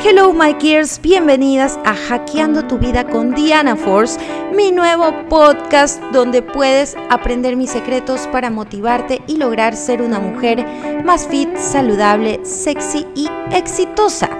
Hello 0.00 0.32
my 0.32 0.54
gears, 0.60 1.00
bienvenidas 1.02 1.76
a 1.84 1.92
Hackeando 1.92 2.64
tu 2.68 2.78
vida 2.78 3.04
con 3.04 3.34
Diana 3.34 3.74
Force, 3.74 4.16
mi 4.54 4.70
nuevo 4.70 5.12
podcast 5.28 6.00
donde 6.12 6.40
puedes 6.40 6.96
aprender 7.10 7.56
mis 7.56 7.70
secretos 7.70 8.28
para 8.28 8.48
motivarte 8.48 9.20
y 9.26 9.38
lograr 9.38 9.74
ser 9.74 10.00
una 10.00 10.20
mujer 10.20 10.64
más 11.04 11.26
fit, 11.26 11.48
saludable, 11.56 12.38
sexy 12.44 13.06
y 13.16 13.28
exitosa. 13.50 14.30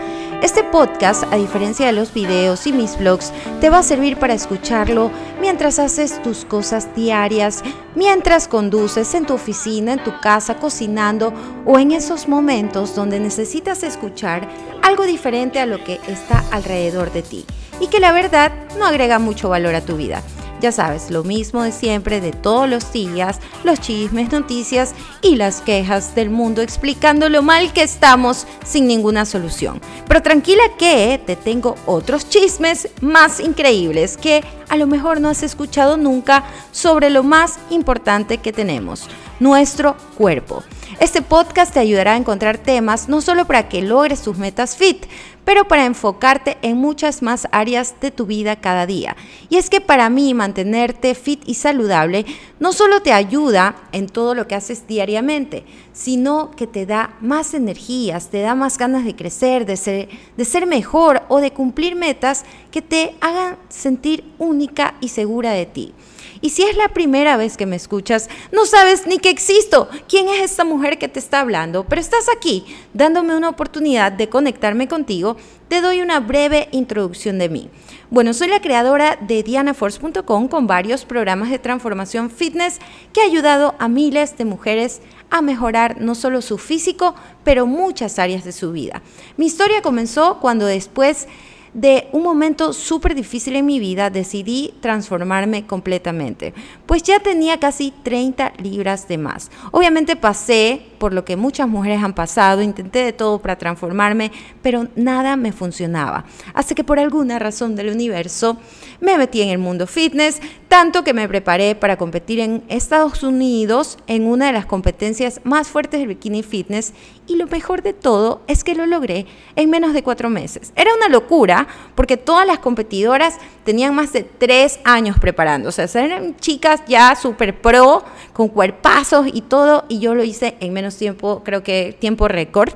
Este 0.43 0.62
podcast, 0.62 1.24
a 1.32 1.37
diferencia 1.37 1.86
de 1.86 1.93
los 1.93 2.14
videos 2.14 2.68
y 2.68 2.73
mis 2.73 2.96
vlogs, 2.96 3.32
te 3.61 3.71
va 3.71 3.79
a 3.79 3.82
servir 3.82 4.18
para 4.18 4.34
escucharlo 4.34 5.11
mientras 5.41 5.80
haces 5.80 6.22
tus 6.22 6.45
cosas 6.45 6.95
diarias, 6.95 7.64
mientras 7.96 8.46
conduces 8.46 9.14
en 9.14 9.27
tu 9.27 9.35
oficina, 9.35 9.95
en 9.95 10.04
tu 10.04 10.12
casa, 10.21 10.54
cocinando 10.59 11.32
o 11.66 11.80
en 11.80 11.90
esos 11.90 12.29
momentos 12.29 12.95
donde 12.95 13.18
necesitas 13.18 13.82
escuchar 13.82 14.48
algo 14.80 15.07
diferente 15.07 15.59
a 15.59 15.66
lo 15.66 15.82
que 15.82 16.00
está 16.07 16.45
alrededor 16.52 17.12
de 17.12 17.23
ti 17.23 17.45
y 17.81 17.89
que 17.89 17.98
la 17.98 18.12
verdad 18.12 18.53
no 18.79 18.86
agrega 18.86 19.18
mucho 19.18 19.48
valor 19.48 19.75
a 19.75 19.81
tu 19.81 19.96
vida. 19.96 20.23
Ya 20.61 20.72
sabes, 20.72 21.11
lo 21.11 21.22
mismo 21.22 21.62
de 21.62 21.71
siempre, 21.71 22.21
de 22.21 22.32
todos 22.32 22.68
los 22.68 22.93
días, 22.93 23.39
los 23.62 23.80
chismes, 23.80 24.32
noticias 24.32 24.93
y 25.22 25.36
las 25.36 25.61
quejas 25.61 26.17
del 26.17 26.31
mundo 26.31 26.62
explicando 26.62 27.29
lo 27.29 27.43
mal 27.43 27.72
que 27.72 27.82
estamos 27.82 28.46
sin 28.64 28.89
ninguna 28.89 29.25
solución. 29.25 29.81
Pero 30.08 30.21
tranquila 30.21 30.62
que 30.76 31.21
te 31.25 31.36
tengo 31.36 31.76
otros 31.86 32.28
chismes 32.28 32.89
más 33.00 33.39
increíbles 33.39 34.17
que 34.17 34.42
a 34.69 34.77
lo 34.77 34.89
mejor 34.89 35.20
no 35.20 35.28
has 35.28 35.44
escuchado 35.44 35.97
nunca 35.97 36.44
sobre 36.72 37.09
lo 37.09 37.22
más 37.22 37.59
importante 37.70 38.39
que 38.39 38.53
tenemos, 38.53 39.06
nuestro 39.39 39.97
cuerpo. 40.17 40.64
Este 40.98 41.22
podcast 41.22 41.72
te 41.72 41.81
ayudará 41.81 42.14
a 42.14 42.17
encontrar 42.17 42.59
temas 42.59 43.09
no 43.09 43.20
solo 43.20 43.47
para 43.47 43.69
que 43.69 43.83
logres 43.83 44.22
tus 44.22 44.36
metas 44.36 44.77
fit, 44.77 45.06
pero 45.48 45.66
para 45.66 45.86
enfocarte 45.86 46.58
en 46.61 46.77
muchas 46.77 47.22
más 47.22 47.48
áreas 47.52 47.94
de 48.02 48.11
tu 48.11 48.27
vida 48.27 48.56
cada 48.56 48.84
día. 48.84 49.16
Y 49.48 49.56
es 49.56 49.70
que 49.70 49.81
para 49.81 50.11
mí 50.11 50.34
mantenerte 50.34 51.14
fit 51.14 51.41
y 51.47 51.55
saludable 51.55 52.27
no 52.61 52.75
solo 52.75 53.00
te 53.00 53.14
ayuda 53.14 53.75
en 53.92 54.11
todo 54.11 54.34
lo 54.34 54.47
que 54.47 54.56
haces 54.56 54.86
diariamente, 54.86 55.64
sino 55.95 56.50
que 56.50 56.67
te 56.67 56.84
da 56.84 57.17
más 57.23 57.55
energías, 57.55 58.28
te 58.28 58.42
da 58.42 58.55
más 58.55 58.77
ganas 58.77 59.06
de 59.06 59.17
crecer, 59.17 59.64
de 59.64 59.78
ser, 59.78 60.11
de 60.36 60.45
ser 60.45 60.67
mejor 60.67 61.23
o 61.28 61.41
de 61.41 61.51
cumplir 61.51 61.97
metas 61.97 62.45
que 62.70 62.83
te 62.83 63.14
hagan 63.23 63.56
sentir 63.70 64.25
única 64.36 64.97
y 65.01 65.08
segura 65.08 65.53
de 65.53 65.64
ti. 65.64 65.95
Y 66.41 66.50
si 66.50 66.62
es 66.62 66.77
la 66.77 66.89
primera 66.89 67.36
vez 67.36 67.56
que 67.56 67.67
me 67.67 67.77
escuchas, 67.77 68.28
no 68.53 68.67
sabes 68.67 69.06
ni 69.06 69.19
que 69.19 69.31
existo. 69.31 69.89
¿Quién 70.08 70.28
es 70.28 70.41
esta 70.41 70.64
mujer 70.64 70.98
que 70.98 71.08
te 71.08 71.19
está 71.19 71.41
hablando? 71.41 71.84
Pero 71.84 72.00
estás 72.00 72.27
aquí 72.34 72.64
dándome 72.95 73.36
una 73.36 73.48
oportunidad 73.48 74.12
de 74.12 74.28
conectarme 74.28 74.89
contigo. 74.89 75.36
Te 75.69 75.80
doy 75.80 76.00
una 76.00 76.20
breve 76.20 76.69
introducción 76.72 77.39
de 77.39 77.48
mí. 77.48 77.70
Bueno, 78.11 78.33
soy 78.33 78.48
la 78.48 78.62
creadora 78.62 79.19
de 79.20 79.42
dianaforce.com 79.42 80.48
con 80.48 80.67
varios 80.67 81.05
programas 81.05 81.50
de 81.50 81.58
transformación 81.58 82.30
fitness 82.30 82.78
que 83.12 83.20
ha 83.20 83.25
ayudado 83.25 83.75
a 83.78 83.89
miles 83.89 84.39
de 84.39 84.47
mujeres 84.47 85.02
a 85.30 85.42
mejorar 85.42 86.00
no 86.00 86.14
solo 86.14 86.41
su 86.41 86.56
físico, 86.56 87.14
pero 87.45 87.67
muchas 87.67 88.19
áreas 88.19 88.45
de 88.45 88.52
su 88.52 88.73
vida. 88.73 89.02
Mi 89.36 89.47
historia 89.47 89.83
comenzó 89.83 90.39
cuando 90.41 90.64
después 90.64 91.28
de 91.74 92.08
un 92.12 92.22
momento 92.22 92.72
súper 92.72 93.14
difícil 93.14 93.56
en 93.56 93.66
mi 93.66 93.78
vida, 93.78 94.11
decidí 94.11 94.74
transformarme 94.80 95.66
completamente, 95.66 96.55
pues 96.89 97.03
ya 97.03 97.20
tenía 97.20 97.61
casi 97.61 97.92
30 98.03 98.55
libras 98.62 99.08
de 99.08 99.19
más. 99.19 99.50
Obviamente 99.72 100.17
pasé 100.17 100.81
por 100.98 101.12
lo 101.12 101.22
que 101.22 101.36
muchas 101.36 101.69
mujeres 101.69 102.03
han 102.03 102.14
pasado, 102.14 102.62
intenté 102.62 103.00
de 103.00 103.12
todo 103.12 103.41
para 103.41 103.58
transformarme, 103.58 104.33
pero 104.62 104.89
nada 104.97 105.36
me 105.36 105.53
funcionaba. 105.53 106.25
Así 106.55 106.75
que 106.75 106.84
por 106.84 106.98
alguna 106.98 107.39
razón 107.39 107.77
del 107.77 107.91
universo 107.91 108.56
me 109.00 109.19
metí 109.19 109.42
en 109.42 109.50
el 109.50 109.58
mundo 109.58 109.86
fitness, 109.86 110.41
tanto 110.69 111.05
que 111.05 111.12
me 111.12 111.28
preparé 111.28 111.75
para 111.75 111.98
competir 111.98 112.41
en 112.41 112.64
Estados 112.69 113.23
Unidos 113.23 113.98
en 114.07 114.27
una 114.27 114.46
de 114.46 114.52
las 114.55 114.64
competencias 114.64 115.42
más 115.45 115.68
fuertes 115.68 116.01
del 116.01 116.08
bikini 116.08 116.42
fitness 116.42 116.95
y 117.27 117.36
lo 117.36 117.46
mejor 117.46 117.83
de 117.83 117.92
todo 117.92 118.40
es 118.46 118.64
que 118.64 118.74
lo 118.74 118.86
logré 118.86 119.27
en 119.57 119.68
menos 119.68 119.92
de 119.92 120.02
cuatro 120.02 120.30
meses. 120.30 120.73
Era 120.74 120.95
una 120.95 121.08
locura 121.08 121.68
porque 121.95 122.17
todas 122.17 122.46
las 122.46 122.58
competidoras 122.58 123.36
tenían 123.64 123.95
más 123.95 124.14
de 124.14 124.23
tres 124.23 124.80
años 124.84 125.18
preparándose, 125.18 125.84
o 125.84 125.89
sea, 125.89 126.05
eran 126.05 126.34
chicas 126.36 126.77
ya 126.86 127.16
súper 127.16 127.61
pro, 127.61 128.04
con 128.32 128.48
cuerpazos 128.48 129.26
y 129.32 129.40
todo, 129.42 129.84
y 129.88 129.98
yo 129.98 130.14
lo 130.14 130.24
hice 130.24 130.56
en 130.60 130.72
menos 130.72 130.96
tiempo, 130.96 131.42
creo 131.44 131.62
que 131.62 131.96
tiempo 131.98 132.28
récord. 132.28 132.72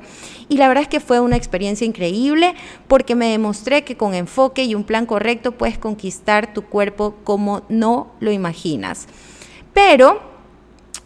Y 0.49 0.57
la 0.57 0.69
verdad 0.69 0.83
es 0.83 0.89
que 0.89 1.01
fue 1.01 1.21
una 1.21 1.37
experiencia 1.37 1.87
increíble 1.87 2.55
porque 2.89 3.15
me 3.15 3.31
demostré 3.31 3.85
que 3.85 3.97
con 3.97 4.15
enfoque 4.15 4.65
y 4.65 4.75
un 4.75 4.85
plan 4.85 5.07
correcto 5.07 5.53
puedes 5.53 5.79
conquistar 5.79 6.53
tu 6.53 6.63
cuerpo 6.63 7.15
como 7.25 7.63
no 7.69 8.13
lo 8.21 8.33
imaginas. 8.33 9.07
Pero 9.73 10.21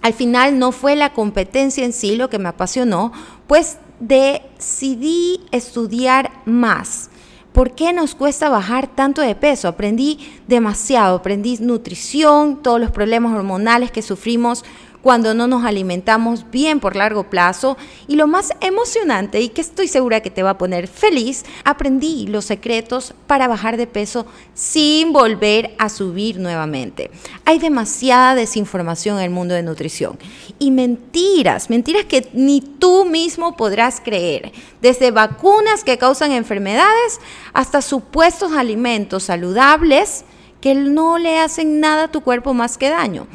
al 0.02 0.14
final 0.14 0.58
no 0.58 0.72
fue 0.72 0.96
la 0.96 1.12
competencia 1.12 1.84
en 1.84 1.92
sí 1.92 2.16
lo 2.16 2.30
que 2.30 2.38
me 2.38 2.48
apasionó, 2.48 3.12
pues 3.46 3.78
decidí 4.00 5.40
estudiar 5.52 6.32
más. 6.44 7.10
¿Por 7.56 7.70
qué 7.70 7.94
nos 7.94 8.14
cuesta 8.14 8.50
bajar 8.50 8.86
tanto 8.86 9.22
de 9.22 9.34
peso? 9.34 9.66
Aprendí 9.66 10.18
demasiado, 10.46 11.16
aprendí 11.16 11.56
nutrición, 11.56 12.62
todos 12.62 12.78
los 12.78 12.90
problemas 12.90 13.32
hormonales 13.34 13.90
que 13.90 14.02
sufrimos 14.02 14.62
cuando 15.02 15.34
no 15.34 15.46
nos 15.46 15.64
alimentamos 15.64 16.50
bien 16.50 16.80
por 16.80 16.96
largo 16.96 17.30
plazo. 17.30 17.76
Y 18.08 18.16
lo 18.16 18.26
más 18.26 18.52
emocionante 18.60 19.40
y 19.40 19.48
que 19.50 19.60
estoy 19.60 19.88
segura 19.88 20.20
que 20.20 20.30
te 20.30 20.42
va 20.42 20.50
a 20.50 20.58
poner 20.58 20.88
feliz, 20.88 21.44
aprendí 21.64 22.26
los 22.26 22.44
secretos 22.44 23.14
para 23.26 23.48
bajar 23.48 23.76
de 23.76 23.86
peso 23.86 24.26
sin 24.54 25.12
volver 25.12 25.74
a 25.78 25.88
subir 25.88 26.38
nuevamente. 26.38 27.10
Hay 27.44 27.58
demasiada 27.58 28.34
desinformación 28.34 29.18
en 29.18 29.24
el 29.24 29.30
mundo 29.30 29.54
de 29.54 29.62
nutrición 29.62 30.18
y 30.58 30.70
mentiras, 30.70 31.70
mentiras 31.70 32.04
que 32.04 32.28
ni 32.32 32.60
tú 32.60 33.04
mismo 33.04 33.56
podrás 33.56 34.00
creer, 34.00 34.52
desde 34.80 35.10
vacunas 35.10 35.84
que 35.84 35.98
causan 35.98 36.32
enfermedades 36.32 37.20
hasta 37.52 37.82
supuestos 37.82 38.52
alimentos 38.52 39.24
saludables 39.24 40.24
que 40.60 40.74
no 40.74 41.18
le 41.18 41.38
hacen 41.38 41.80
nada 41.80 42.04
a 42.04 42.12
tu 42.12 42.22
cuerpo 42.22 42.54
más 42.54 42.78
que 42.78 42.88
daño. 42.88 43.26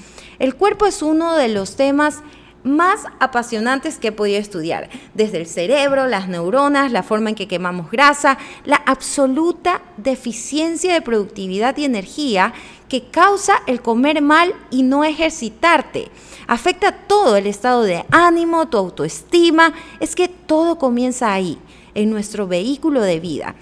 El 0.42 0.56
cuerpo 0.56 0.88
es 0.88 1.04
uno 1.04 1.36
de 1.36 1.50
los 1.50 1.76
temas 1.76 2.24
más 2.64 3.02
apasionantes 3.20 4.00
que 4.00 4.08
he 4.08 4.12
podido 4.12 4.40
estudiar, 4.40 4.90
desde 5.14 5.38
el 5.38 5.46
cerebro, 5.46 6.08
las 6.08 6.30
neuronas, 6.30 6.92
la 6.92 7.04
forma 7.04 7.30
en 7.30 7.36
que 7.36 7.48
quemamos 7.48 7.92
grasa, 7.92 8.40
la 8.66 8.78
absoluta 8.78 9.84
deficiencia 9.98 10.96
de 10.96 11.04
productividad 11.04 11.78
y 11.78 11.86
energía 11.86 12.56
que 12.90 13.04
causa 13.04 13.62
el 13.68 13.84
comer 13.84 14.24
mal 14.24 14.56
y 14.72 14.82
no 14.82 15.04
ejercitarte. 15.04 16.08
Afecta 16.48 16.92
todo 16.92 17.38
el 17.38 17.46
estado 17.46 17.84
de 17.84 18.04
ánimo, 18.10 18.68
tu 18.68 18.78
autoestima, 18.78 19.76
es 20.00 20.16
que 20.16 20.28
todo 20.28 20.80
comienza 20.80 21.32
ahí, 21.32 21.60
en 21.94 22.10
nuestro 22.10 22.48
vehículo 22.48 23.04
de 23.04 23.20
vida. 23.20 23.54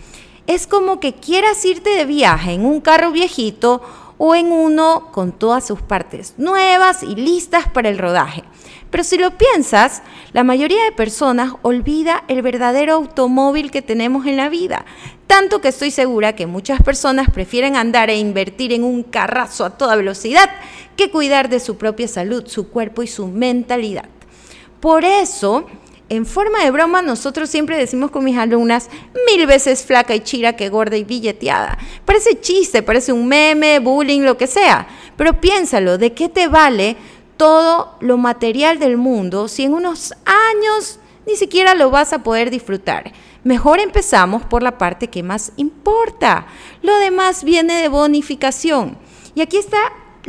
Es 0.47 0.66
como 0.66 1.01
que 1.01 1.13
quieras 1.13 1.63
irte 1.66 1.90
de 1.90 2.06
viaje 2.06 2.53
en 2.53 2.66
un 2.66 2.79
carro 2.79 3.11
viejito 3.11 3.81
o 4.19 4.35
en 4.35 4.52
uno 4.52 5.07
con 5.12 5.31
todas 5.31 5.66
sus 5.66 5.81
partes 5.81 6.35
nuevas 6.38 7.02
y 7.02 7.16
listas 7.16 7.68
para 7.68 7.90
el 7.90 7.97
rodaje. 7.97 8.44
Pero 8.91 9.03
si 9.03 9.18
lo 9.18 9.38
piensas, 9.38 10.03
la 10.34 10.44
mayoría 10.44 10.84
de 10.84 10.91
personas 10.91 11.53
olvida 11.62 12.24
el 12.28 12.41
verdadero 12.41 12.94
automóvil 12.94 13.72
que 13.72 13.81
tenemos 13.81 14.25
en 14.25 14.38
la 14.38 14.50
vida. 14.50 14.85
Tanto 15.25 15.62
que 15.62 15.69
estoy 15.69 15.90
segura 15.90 16.35
que 16.35 16.47
muchas 16.47 16.81
personas 16.81 17.29
prefieren 17.29 17.75
andar 17.75 18.09
e 18.09 18.18
invertir 18.18 18.74
en 18.74 18.84
un 18.84 19.03
carrazo 19.03 19.63
a 19.63 19.78
toda 19.78 19.96
velocidad 19.96 20.50
que 20.97 21.12
cuidar 21.12 21.50
de 21.50 21.59
su 21.59 21.78
propia 21.78 22.08
salud, 22.08 22.44
su 22.47 22.69
cuerpo 22.69 23.03
y 23.03 23.08
su 23.08 23.28
mentalidad. 23.28 24.06
Por 24.79 25.06
eso, 25.06 25.66
en 26.09 26.25
forma 26.25 26.64
de 26.64 26.72
broma, 26.72 27.02
nosotros 27.02 27.50
siempre 27.50 27.78
decimos 27.78 28.09
con 28.12 28.24
mis 28.24 28.38
alumnas, 28.38 28.90
mil 29.31 29.46
veces 29.46 29.86
flaca 29.86 30.16
y 30.16 30.22
chira 30.22 30.56
que 30.56 30.70
gorda 30.70 30.97
y 30.97 31.03
billeteada. 31.03 31.78
Parece 32.03 32.40
chiste, 32.41 32.82
parece 32.82 33.14
un 33.14 33.28
meme, 33.28 33.79
bullying, 33.79 34.22
lo 34.22 34.38
que 34.38 34.47
sea. 34.47 34.88
Pero 35.16 35.40
piénsalo, 35.40 35.97
¿de 35.97 36.14
qué 36.14 36.28
te 36.28 36.47
vale 36.47 36.97
todo 37.38 37.96
lo 38.00 38.17
material 38.17 38.79
del 38.79 38.97
mundo 38.97 39.47
si 39.47 39.64
en 39.64 39.73
unos 39.73 40.14
años 40.26 41.00
ni 41.28 41.35
siquiera 41.35 41.76
lo 41.76 41.91
vas 41.91 42.12
a 42.12 42.23
poder 42.23 42.50
disfrutar? 42.50 43.12
Mejor 43.44 43.79
empezamos 43.79 44.44
por 44.44 44.64
la 44.64 44.78
parte 44.78 45.08
que 45.08 45.23
más 45.23 45.53
importa. 45.58 46.47
Lo 46.82 46.97
demás 46.97 47.44
viene 47.44 47.82
de 47.82 47.88
bonificación. 47.88 48.97
Y 49.35 49.41
aquí 49.41 49.58
está 49.58 49.78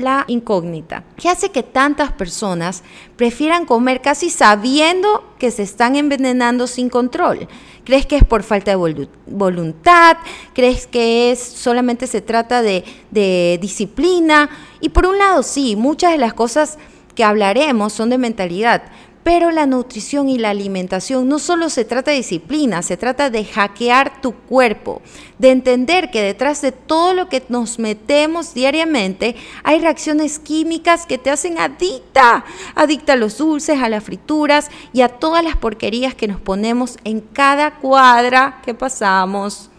la 0.00 0.24
incógnita. 0.26 1.04
¿Qué 1.16 1.28
hace 1.28 1.50
que 1.50 1.62
tantas 1.62 2.12
personas 2.12 2.82
prefieran 3.16 3.66
comer 3.66 4.00
casi 4.00 4.30
sabiendo 4.30 5.34
que 5.38 5.50
se 5.50 5.62
están 5.62 5.96
envenenando 5.96 6.66
sin 6.66 6.88
control? 6.88 7.48
¿Crees 7.84 8.06
que 8.06 8.16
es 8.16 8.24
por 8.24 8.42
falta 8.42 8.70
de 8.70 9.06
voluntad? 9.26 10.16
¿Crees 10.54 10.86
que 10.86 11.30
es 11.32 11.40
solamente 11.40 12.06
se 12.06 12.20
trata 12.20 12.62
de 12.62 13.58
disciplina? 13.60 14.50
Y 14.80 14.90
por 14.90 15.06
un 15.06 15.18
lado, 15.18 15.42
sí, 15.42 15.76
muchas 15.76 16.12
de 16.12 16.18
las 16.18 16.34
cosas 16.34 16.78
que 17.14 17.24
hablaremos 17.24 17.92
son 17.92 18.10
de 18.10 18.18
mentalidad, 18.18 18.82
Pero 19.22 19.50
la 19.50 19.66
nutrición 19.66 20.30
y 20.30 20.38
la 20.38 20.48
alimentación 20.48 21.28
no 21.28 21.38
solo 21.38 21.68
se 21.68 21.84
trata 21.84 22.10
de 22.10 22.18
disciplina, 22.18 22.80
se 22.80 22.96
trata 22.96 23.28
de 23.28 23.44
hackear 23.44 24.22
tu 24.22 24.32
cuerpo, 24.32 25.02
de 25.38 25.50
entender 25.50 26.10
que 26.10 26.22
detrás 26.22 26.62
de 26.62 26.72
todo 26.72 27.12
lo 27.12 27.28
que 27.28 27.44
nos 27.50 27.78
metemos 27.78 28.54
diariamente 28.54 29.36
hay 29.62 29.78
reacciones 29.80 30.38
químicas 30.38 31.04
que 31.04 31.18
te 31.18 31.30
hacen 31.30 31.58
adicta, 31.58 32.46
adicta 32.74 33.12
a 33.12 33.16
los 33.16 33.36
dulces, 33.36 33.82
a 33.82 33.90
las 33.90 34.04
frituras 34.04 34.70
y 34.94 35.02
a 35.02 35.08
todas 35.10 35.44
las 35.44 35.56
porquerías 35.56 36.14
que 36.14 36.28
nos 36.28 36.40
ponemos 36.40 36.96
en 37.04 37.20
cada 37.20 37.76
cuadra 37.76 38.62
que 38.64 38.72
pasamos 38.72 39.70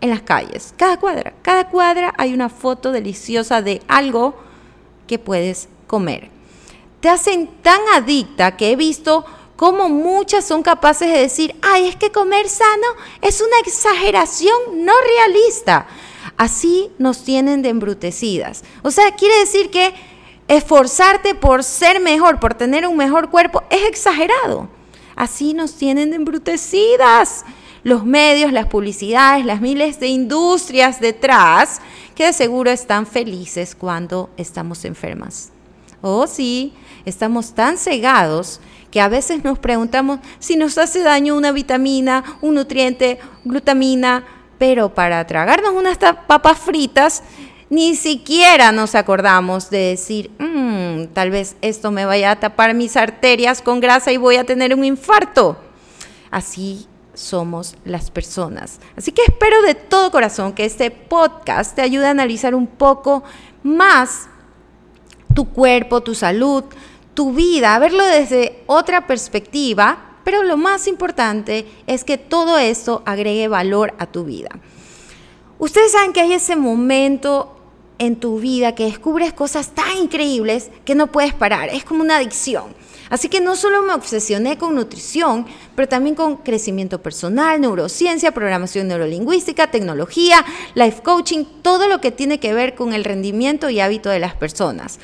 en 0.00 0.10
las 0.10 0.22
calles. 0.22 0.72
Cada 0.76 1.00
cuadra, 1.00 1.34
cada 1.42 1.68
cuadra 1.68 2.14
hay 2.16 2.32
una 2.32 2.48
foto 2.48 2.92
deliciosa 2.92 3.60
de 3.60 3.82
algo 3.88 4.36
que 5.08 5.18
puedes 5.18 5.68
comer 5.88 6.30
te 7.02 7.08
hacen 7.08 7.48
tan 7.62 7.80
adicta 7.94 8.56
que 8.56 8.70
he 8.70 8.76
visto 8.76 9.24
cómo 9.56 9.88
muchas 9.88 10.44
son 10.44 10.62
capaces 10.62 11.12
de 11.12 11.18
decir, 11.18 11.56
ay, 11.60 11.88
es 11.88 11.96
que 11.96 12.12
comer 12.12 12.48
sano 12.48 12.86
es 13.20 13.40
una 13.40 13.58
exageración 13.58 14.56
no 14.76 14.92
realista. 15.16 15.88
Así 16.36 16.92
nos 16.98 17.24
tienen 17.24 17.60
de 17.60 17.70
embrutecidas. 17.70 18.62
O 18.82 18.92
sea, 18.92 19.16
quiere 19.16 19.36
decir 19.40 19.68
que 19.70 19.92
esforzarte 20.46 21.34
por 21.34 21.64
ser 21.64 21.98
mejor, 21.98 22.38
por 22.38 22.54
tener 22.54 22.86
un 22.86 22.96
mejor 22.96 23.30
cuerpo, 23.30 23.64
es 23.68 23.82
exagerado. 23.82 24.68
Así 25.16 25.54
nos 25.54 25.74
tienen 25.74 26.10
de 26.10 26.16
embrutecidas. 26.16 27.44
Los 27.82 28.04
medios, 28.04 28.52
las 28.52 28.66
publicidades, 28.66 29.44
las 29.44 29.60
miles 29.60 29.98
de 29.98 30.06
industrias 30.06 31.00
detrás, 31.00 31.80
que 32.14 32.26
de 32.26 32.32
seguro 32.32 32.70
están 32.70 33.06
felices 33.06 33.74
cuando 33.74 34.30
estamos 34.36 34.84
enfermas. 34.84 35.50
Oh, 36.00 36.26
sí, 36.26 36.74
estamos 37.04 37.54
tan 37.54 37.78
cegados 37.78 38.60
que 38.90 39.00
a 39.00 39.08
veces 39.08 39.42
nos 39.42 39.58
preguntamos 39.58 40.20
si 40.38 40.56
nos 40.56 40.78
hace 40.78 41.02
daño 41.02 41.36
una 41.36 41.50
vitamina, 41.50 42.38
un 42.42 42.56
nutriente, 42.56 43.18
glutamina, 43.44 44.24
pero 44.58 44.94
para 44.94 45.26
tragarnos 45.26 45.72
unas 45.72 45.98
papas 45.98 46.58
fritas, 46.58 47.22
ni 47.70 47.96
siquiera 47.96 48.70
nos 48.70 48.94
acordamos 48.94 49.70
de 49.70 49.78
decir, 49.78 50.30
mm, 50.38 51.06
tal 51.14 51.30
vez 51.30 51.56
esto 51.62 51.90
me 51.90 52.04
vaya 52.04 52.32
a 52.32 52.38
tapar 52.38 52.74
mis 52.74 52.98
arterias 52.98 53.62
con 53.62 53.80
grasa 53.80 54.12
y 54.12 54.18
voy 54.18 54.36
a 54.36 54.44
tener 54.44 54.74
un 54.74 54.84
infarto. 54.84 55.56
Así 56.30 56.86
somos 57.14 57.76
las 57.84 58.10
personas. 58.10 58.78
Así 58.96 59.10
que 59.10 59.22
espero 59.22 59.62
de 59.62 59.74
todo 59.74 60.10
corazón 60.10 60.52
que 60.52 60.66
este 60.66 60.90
podcast 60.90 61.74
te 61.74 61.82
ayude 61.82 62.06
a 62.06 62.10
analizar 62.10 62.54
un 62.54 62.66
poco 62.66 63.22
más 63.62 64.28
tu 65.34 65.48
cuerpo, 65.48 66.02
tu 66.02 66.14
salud, 66.14 66.64
tu 67.14 67.32
vida, 67.32 67.78
verlo 67.78 68.04
desde 68.04 68.62
otra 68.66 69.06
perspectiva, 69.06 70.18
pero 70.24 70.42
lo 70.42 70.56
más 70.56 70.86
importante 70.86 71.66
es 71.86 72.04
que 72.04 72.18
todo 72.18 72.58
esto 72.58 73.02
agregue 73.04 73.48
valor 73.48 73.94
a 73.98 74.06
tu 74.06 74.24
vida. 74.24 74.50
Ustedes 75.58 75.92
saben 75.92 76.12
que 76.12 76.20
hay 76.20 76.32
ese 76.32 76.56
momento 76.56 77.56
en 77.98 78.16
tu 78.16 78.40
vida 78.40 78.74
que 78.74 78.84
descubres 78.84 79.32
cosas 79.32 79.70
tan 79.74 79.96
increíbles 79.96 80.70
que 80.84 80.94
no 80.94 81.08
puedes 81.08 81.34
parar, 81.34 81.68
es 81.68 81.84
como 81.84 82.02
una 82.02 82.16
adicción. 82.16 82.74
Así 83.10 83.28
que 83.28 83.40
no 83.40 83.56
solo 83.56 83.82
me 83.82 83.92
obsesioné 83.92 84.56
con 84.56 84.74
nutrición, 84.74 85.46
pero 85.76 85.86
también 85.86 86.14
con 86.14 86.38
crecimiento 86.38 87.02
personal, 87.02 87.60
neurociencia, 87.60 88.32
programación 88.32 88.88
neurolingüística, 88.88 89.70
tecnología, 89.70 90.44
life 90.74 91.02
coaching, 91.02 91.44
todo 91.60 91.88
lo 91.88 92.00
que 92.00 92.10
tiene 92.10 92.40
que 92.40 92.54
ver 92.54 92.74
con 92.74 92.94
el 92.94 93.04
rendimiento 93.04 93.68
y 93.68 93.80
hábito 93.80 94.08
de 94.08 94.18
las 94.18 94.34
personas. 94.34 94.98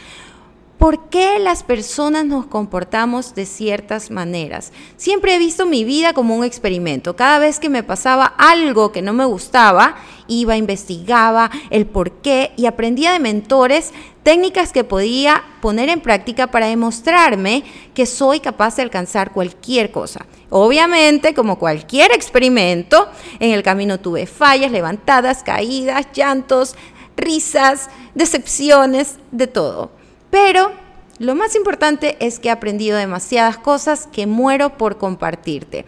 ¿Por 0.78 1.08
qué 1.08 1.40
las 1.40 1.64
personas 1.64 2.24
nos 2.24 2.46
comportamos 2.46 3.34
de 3.34 3.46
ciertas 3.46 4.12
maneras? 4.12 4.72
Siempre 4.96 5.34
he 5.34 5.38
visto 5.40 5.66
mi 5.66 5.82
vida 5.82 6.12
como 6.12 6.36
un 6.36 6.44
experimento. 6.44 7.16
Cada 7.16 7.40
vez 7.40 7.58
que 7.58 7.68
me 7.68 7.82
pasaba 7.82 8.26
algo 8.38 8.92
que 8.92 9.02
no 9.02 9.12
me 9.12 9.24
gustaba, 9.24 9.96
iba, 10.28 10.56
investigaba 10.56 11.50
el 11.70 11.84
por 11.84 12.12
qué 12.20 12.52
y 12.56 12.66
aprendía 12.66 13.10
de 13.10 13.18
mentores 13.18 13.92
técnicas 14.22 14.72
que 14.72 14.84
podía 14.84 15.42
poner 15.60 15.88
en 15.88 16.00
práctica 16.00 16.46
para 16.46 16.68
demostrarme 16.68 17.64
que 17.92 18.06
soy 18.06 18.38
capaz 18.38 18.76
de 18.76 18.82
alcanzar 18.82 19.32
cualquier 19.32 19.90
cosa. 19.90 20.26
Obviamente, 20.48 21.34
como 21.34 21.58
cualquier 21.58 22.12
experimento, 22.12 23.08
en 23.40 23.50
el 23.50 23.64
camino 23.64 23.98
tuve 23.98 24.26
fallas, 24.26 24.70
levantadas, 24.70 25.42
caídas, 25.42 26.06
llantos, 26.14 26.76
risas, 27.16 27.90
decepciones, 28.14 29.16
de 29.32 29.48
todo. 29.48 29.97
Pero 30.30 30.72
lo 31.18 31.34
más 31.34 31.56
importante 31.56 32.16
es 32.20 32.38
que 32.38 32.48
he 32.48 32.50
aprendido 32.50 32.96
demasiadas 32.96 33.58
cosas 33.58 34.08
que 34.10 34.26
muero 34.26 34.76
por 34.76 34.98
compartirte. 34.98 35.84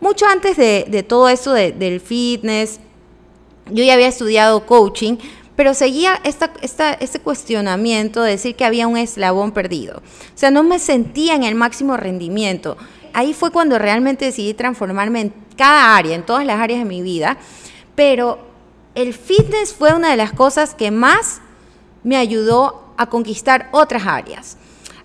Mucho 0.00 0.26
antes 0.26 0.56
de, 0.56 1.04
todo 1.06 1.28
eso 1.28 1.52
del 1.52 2.00
fitness, 2.00 2.80
yo 3.70 3.84
ya 3.84 3.94
había 3.94 4.08
estudiado 4.08 4.66
coaching, 4.66 5.16
pero 5.54 5.74
seguía 5.74 6.20
este 6.24 7.20
cuestionamiento 7.20 8.22
de 8.22 8.32
decir 8.32 8.56
que 8.56 8.64
había 8.64 8.88
un 8.88 8.96
eslabón 8.96 9.52
perdido. 9.52 9.98
O 9.98 10.38
sea, 10.38 10.50
no 10.50 10.64
me 10.64 10.78
sentía 10.78 11.34
en 11.34 11.44
el 11.44 11.54
máximo 11.54 11.96
rendimiento. 11.96 12.76
Ahí 13.12 13.34
fue 13.34 13.50
cuando 13.50 13.78
realmente 13.78 14.24
decidí 14.24 14.54
transformarme 14.54 15.20
en 15.20 15.34
cada 15.56 15.96
área, 15.96 16.16
en 16.16 16.24
todas 16.24 16.46
las 16.46 16.58
áreas 16.58 16.80
de 16.80 16.86
mi 16.86 17.02
vida. 17.02 17.36
Pero 17.94 18.38
el 18.94 19.14
fitness 19.14 19.74
fue 19.74 19.92
una 19.92 20.10
de 20.10 20.16
las 20.16 20.32
cosas 20.32 20.74
que 20.74 20.90
más 20.90 21.40
me 22.04 22.16
ayudó 22.16 22.82
a 22.96 23.06
conquistar 23.06 23.68
otras 23.72 24.06
áreas. 24.06 24.56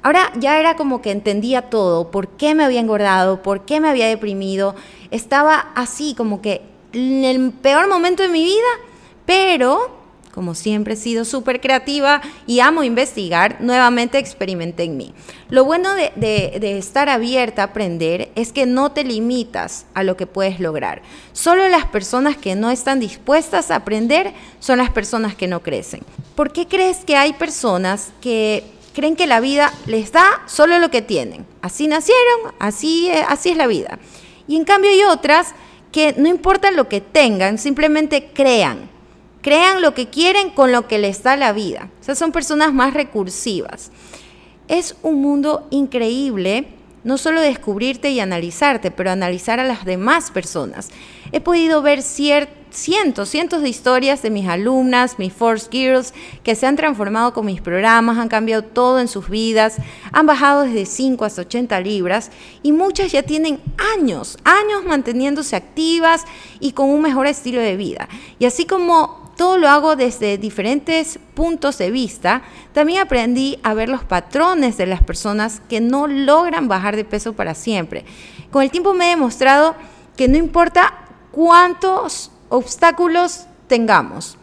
Ahora 0.01 0.31
ya 0.39 0.59
era 0.59 0.75
como 0.75 1.01
que 1.01 1.11
entendía 1.11 1.69
todo, 1.69 2.11
por 2.11 2.29
qué 2.29 2.55
me 2.55 2.63
había 2.63 2.79
engordado, 2.79 3.41
por 3.41 3.65
qué 3.65 3.79
me 3.79 3.89
había 3.89 4.07
deprimido. 4.07 4.75
Estaba 5.11 5.71
así 5.75 6.13
como 6.15 6.41
que 6.41 6.61
en 6.93 7.25
el 7.25 7.51
peor 7.51 7.89
momento 7.89 8.23
de 8.23 8.29
mi 8.29 8.43
vida, 8.43 8.67
pero 9.25 9.91
como 10.37 10.53
siempre 10.53 10.93
he 10.93 10.97
sido 10.97 11.25
súper 11.25 11.59
creativa 11.59 12.21
y 12.45 12.59
amo 12.59 12.83
investigar, 12.83 13.57
nuevamente 13.59 14.19
experimenté 14.19 14.83
en 14.83 14.95
mí. 14.95 15.15
Lo 15.49 15.65
bueno 15.65 15.95
de, 15.95 16.11
de, 16.15 16.77
estar 16.77 17.09
abierta 17.09 17.63
a 17.63 17.65
aprender 17.65 18.29
es 18.35 18.53
que 18.53 18.67
no 18.67 18.91
te 18.91 19.03
limitas 19.03 19.87
a 19.95 20.03
lo 20.03 20.15
que 20.15 20.27
puedes 20.27 20.59
lograr. 20.59 21.01
Solo 21.33 21.67
las 21.69 21.85
personas 21.87 22.37
que 22.37 22.53
no 22.53 22.69
están 22.69 22.99
dispuestas 22.99 23.71
a 23.71 23.77
aprender 23.77 24.31
son 24.59 24.77
las 24.77 24.91
personas 24.91 25.33
que 25.33 25.47
no 25.47 25.63
crecen. 25.63 26.01
¿Por 26.35 26.53
qué 26.53 26.67
crees 26.67 26.97
que 26.97 27.15
hay 27.15 27.33
personas 27.33 28.11
que 28.21 28.63
creen 28.93 29.15
que 29.15 29.25
la 29.25 29.39
vida 29.39 29.73
les 29.87 30.11
da 30.11 30.43
solo 30.45 30.77
lo 30.77 30.91
que 30.91 31.01
tienen? 31.01 31.47
Así 31.63 31.87
nacieron, 31.87 32.53
así, 32.59 33.09
así 33.27 33.49
es 33.49 33.57
la 33.57 33.65
vida. 33.65 33.97
Y 34.47 34.55
en 34.55 34.65
cambio 34.65 34.91
hay 34.91 35.01
otras 35.01 35.55
que 35.91 36.13
no 36.15 36.27
importa 36.27 36.69
lo 36.69 36.87
que 36.87 37.01
tengan, 37.01 37.57
simplemente 37.57 38.29
crean 38.35 38.95
crean 39.47 39.81
lo 39.81 39.93
que 39.93 40.07
quieren 40.07 40.49
con 40.49 40.73
lo 40.73 40.89
que 40.89 40.99
les 40.99 41.23
da 41.23 41.37
la 41.37 41.53
vida. 41.53 41.89
O 42.01 42.03
sea, 42.03 42.15
son 42.15 42.33
personas 42.33 42.73
más 42.73 42.93
recursivas. 42.93 43.91
Es 44.67 44.97
un 45.03 45.21
mundo 45.21 45.69
increíble, 45.69 46.67
no 47.05 47.17
solo 47.17 47.39
descubrirte 47.39 48.09
y 48.09 48.19
analizarte, 48.19 48.91
pero 48.91 49.09
analizar 49.09 49.61
a 49.61 49.63
las 49.63 49.85
demás 49.85 50.31
personas. 50.31 50.89
He 51.31 51.39
podido 51.39 51.81
ver 51.81 52.01
cientos, 52.01 53.29
cientos 53.29 53.61
de 53.61 53.69
historias 53.69 54.21
de 54.21 54.31
mis 54.31 54.49
alumnas, 54.49 55.17
mis 55.17 55.31
Force 55.31 55.69
Girls, 55.71 56.13
que 56.43 56.55
se 56.55 56.67
han 56.67 56.75
transformado 56.75 57.31
con 57.31 57.45
mis 57.45 57.61
programas, 57.61 58.17
han 58.17 58.27
cambiado 58.27 58.63
todo 58.63 58.99
en 58.99 59.07
sus 59.07 59.29
vidas, 59.29 59.77
han 60.11 60.25
bajado 60.25 60.63
desde 60.63 60.85
5 60.85 61.23
hasta 61.23 61.43
80 61.43 61.79
libras 61.79 62.31
y 62.63 62.73
muchas 62.73 63.13
ya 63.13 63.23
tienen 63.23 63.61
años, 63.95 64.37
años 64.43 64.83
manteniéndose 64.85 65.55
activas 65.55 66.25
y 66.59 66.73
con 66.73 66.89
un 66.89 67.01
mejor 67.01 67.27
estilo 67.27 67.61
de 67.61 67.77
vida. 67.77 68.09
Y 68.39 68.45
así 68.45 68.65
como 68.65 69.26
todo 69.37 69.57
lo 69.57 69.69
hago 69.69 69.95
desde 69.95 70.37
diferentes 70.37 71.19
puntos 71.33 71.77
de 71.77 71.91
vista, 71.91 72.41
también 72.73 72.99
aprendí 72.99 73.59
a 73.63 73.73
ver 73.73 73.87
los 73.87 74.03
patrones 74.03 74.77
de 74.77 74.87
las 74.87 75.03
personas 75.03 75.61
que 75.69 75.79
no 75.79 76.07
logran 76.07 76.67
bajar 76.67 76.95
de 76.95 77.05
peso 77.05 77.33
para 77.33 77.55
siempre. 77.55 78.03
Con 78.51 78.63
el 78.63 78.71
tiempo 78.71 78.93
me 78.93 79.05
he 79.05 79.09
demostrado 79.09 79.75
que 80.17 80.27
no 80.27 80.37
importa 80.37 80.93
cuántos 81.31 82.31
obstáculos 82.49 83.45
tengamos, 83.67 84.37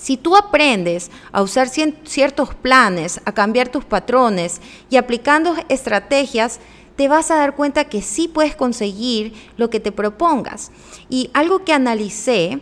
si 0.00 0.16
tú 0.16 0.34
aprendes 0.34 1.10
a 1.30 1.42
usar 1.42 1.68
ciertos 1.68 2.54
planes, 2.54 3.20
a 3.26 3.32
cambiar 3.32 3.68
tus 3.68 3.84
patrones 3.84 4.60
y 4.88 4.96
aplicando 4.96 5.54
estrategias, 5.68 6.58
te 6.96 7.06
vas 7.08 7.30
a 7.30 7.36
dar 7.36 7.54
cuenta 7.54 7.84
que 7.84 8.00
sí 8.00 8.26
puedes 8.26 8.56
conseguir 8.56 9.34
lo 9.58 9.68
que 9.68 9.78
te 9.78 9.92
propongas. 9.92 10.70
Y 11.10 11.30
algo 11.34 11.64
que 11.64 11.74
analicé 11.74 12.60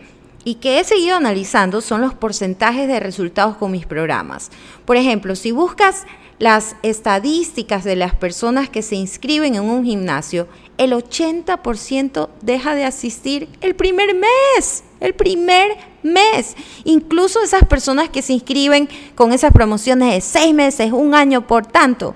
y 0.49 0.55
que 0.55 0.81
he 0.81 0.85
seguido 0.85 1.15
analizando 1.15 1.83
son 1.83 2.01
los 2.01 2.15
porcentajes 2.15 2.89
de 2.89 3.01
resultados 3.01 3.59
con 3.59 3.71
mis 3.71 3.85
programas. 3.85 4.51
Por 4.87 4.97
ejemplo, 4.97 5.37
si 5.37 5.53
buscas 5.53 6.07
las 6.39 6.75
estadísticas 6.83 7.85
de 7.85 7.97
las 7.97 8.15
personas 8.15 8.71
que 8.71 8.81
se 8.81 8.95
inscriben 8.95 9.57
en 9.57 9.65
un 9.65 9.85
gimnasio, 9.85 10.49
el 10.79 10.93
80% 10.95 12.31
deja 12.41 12.75
de 12.75 12.87
asistir 12.87 13.51
el 13.61 13.75
primer 13.75 14.15
mes, 14.15 14.85
el 15.01 15.13
primer 15.13 15.77
mes. 16.03 16.57
Incluso 16.85 17.43
esas 17.43 17.67
personas 17.67 18.09
que 18.09 18.23
se 18.23 18.33
inscriben 18.33 18.89
con 19.15 19.35
esas 19.35 19.53
promociones 19.53 20.15
de 20.15 20.21
seis 20.23 20.55
meses, 20.55 20.93
un 20.93 21.15
año 21.15 21.47
por 21.47 21.67
tanto, 21.67 22.15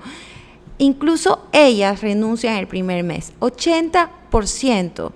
Incluso 0.79 1.47
ellas 1.53 2.01
renuncian 2.01 2.57
el 2.57 2.67
primer 2.67 3.03
mes, 3.03 3.31
80%. 3.39 5.11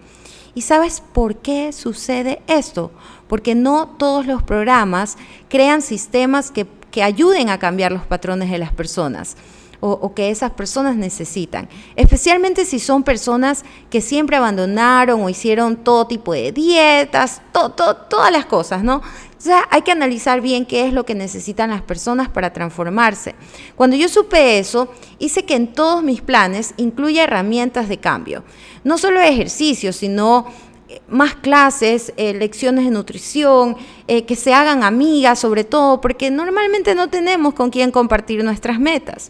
¿Y 0.57 0.61
sabes 0.61 1.03
por 1.13 1.35
qué 1.35 1.71
sucede 1.71 2.41
esto? 2.47 2.89
Porque 3.27 3.53
no 3.53 3.89
todos 3.99 4.25
los 4.25 4.41
programas 4.41 5.15
crean 5.49 5.83
sistemas 5.83 6.49
que, 6.49 6.65
que 6.89 7.03
ayuden 7.03 7.51
a 7.51 7.59
cambiar 7.59 7.91
los 7.91 8.07
patrones 8.07 8.49
de 8.49 8.57
las 8.57 8.71
personas 8.71 9.37
o, 9.79 10.13
que 10.13 10.29
esas 10.31 10.51
personas 10.51 10.96
necesitan. 10.96 11.69
Especialmente 11.96 12.65
si 12.65 12.79
son 12.79 13.03
personas 13.03 13.63
que 13.89 14.01
siempre 14.01 14.38
abandonaron 14.38 15.22
o 15.22 15.29
hicieron 15.29 15.77
todo 15.77 16.07
tipo 16.07 16.34
de 16.34 16.51
dietas, 16.51 17.41
todas 17.51 18.31
las 18.31 18.46
cosas, 18.46 18.84
¿no? 18.84 19.01
O 19.38 19.41
sea, 19.41 19.67
hay 19.69 19.84
que 19.84 19.91
analizar 19.91 20.41
bien 20.41 20.65
qué 20.65 20.88
es 20.88 20.93
lo 20.93 21.05
que 21.05 21.13
necesitan 21.13 21.69
las 21.69 21.84
personas 21.84 22.27
para 22.27 22.53
transformarse. 22.53 23.36
Cuando 23.75 23.96
yo 23.96 24.10
supe 24.10 24.57
eso, 24.57 24.91
hice 25.19 25.46
que 25.46 25.55
en 25.55 25.74
todos 25.74 26.01
mis 26.01 26.22
planes 26.22 26.74
incluya 26.77 27.24
herramientas 27.24 27.88
de 27.88 28.00
cambio. 28.00 28.43
No 28.84 28.98
solo 28.98 29.22
ejercicios, 29.22 29.96
sino 29.98 30.48
eh, 30.89 31.01
más 31.07 31.36
clases, 31.36 32.13
eh, 32.17 32.34
lecciones 32.34 32.86
de 32.86 32.91
nutrición, 32.91 33.75
eh, 34.07 34.25
que 34.25 34.36
se 34.36 34.55
hagan 34.55 34.84
amigas 34.84 35.38
sobre 35.38 35.63
todo, 35.63 36.01
porque 36.01 36.31
normalmente 36.31 36.96
no 36.96 37.10
tenemos 37.10 37.53
con 37.53 37.69
quién 37.69 37.91
compartir 37.91 38.43
nuestras 38.43 38.79
metas. 38.79 39.29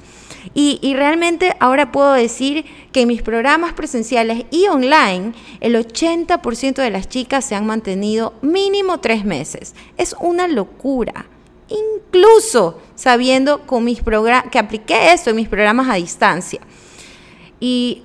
Y, 0.53 0.93
realmente 0.95 1.55
ahora 1.59 1.91
puedo 1.91 2.13
decir 2.13 2.65
que 2.91 3.01
en 3.01 3.07
mis 3.07 3.21
programas 3.21 3.73
presenciales 3.73 4.45
y 4.51 4.67
online, 4.67 5.33
el 5.59 5.75
80% 5.75 6.75
de 6.75 6.89
las 6.89 7.09
chicas 7.09 7.45
se 7.45 7.55
han 7.55 7.65
mantenido 7.65 8.33
mínimo 8.41 8.99
tres 8.99 9.25
meses. 9.25 9.75
Es 9.97 10.15
una 10.19 10.47
locura. 10.47 11.25
Incluso 11.69 12.79
sabiendo 12.95 13.61
con 13.65 13.83
mis 13.83 14.01
que 14.51 14.59
apliqué 14.59 15.11
eso 15.11 15.29
en 15.29 15.35
mis 15.35 15.49
programas 15.49 15.89
a 15.89 15.95
distancia. 15.95 16.61
Y 17.59 18.03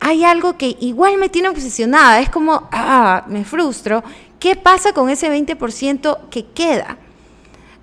hay 0.00 0.24
algo 0.24 0.56
que 0.56 0.76
igual 0.80 1.18
me 1.18 1.28
tiene 1.28 1.48
obsesionada. 1.48 2.20
Es 2.20 2.30
como, 2.30 2.68
ah, 2.72 3.24
me 3.28 3.44
frustro. 3.44 4.02
¿Qué 4.38 4.56
pasa 4.56 4.92
con 4.94 5.10
ese 5.10 5.30
20% 5.30 6.30
que 6.30 6.46
queda? 6.46 6.96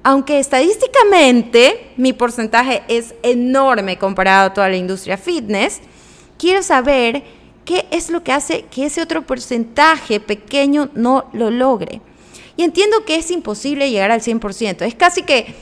Aunque 0.08 0.40
estadísticamente 0.40 1.92
mi 1.98 2.14
porcentaje 2.14 2.82
es 2.88 3.14
enorme 3.24 3.98
comparado 3.98 4.46
a 4.46 4.54
toda 4.54 4.70
la 4.70 4.78
industria 4.78 5.18
fitness, 5.18 5.82
quiero 6.38 6.64
saber 6.64 7.24
qué 7.66 7.88
es 7.92 8.10
lo 8.10 8.24
que 8.24 8.32
hace 8.32 8.62
que 8.72 8.86
ese 8.86 9.02
otro 9.02 9.24
porcentaje 9.24 10.22
pequeño 10.22 10.90
no 10.94 11.26
lo 11.34 11.52
logre. 11.52 12.00
Y 12.56 12.64
entiendo 12.64 13.04
que 13.04 13.18
es 13.18 13.30
imposible 13.32 13.92
llegar 13.92 14.12
al 14.12 14.22
100%. 14.22 14.86
Es 14.86 14.96
casi 14.96 15.24
que 15.24 15.54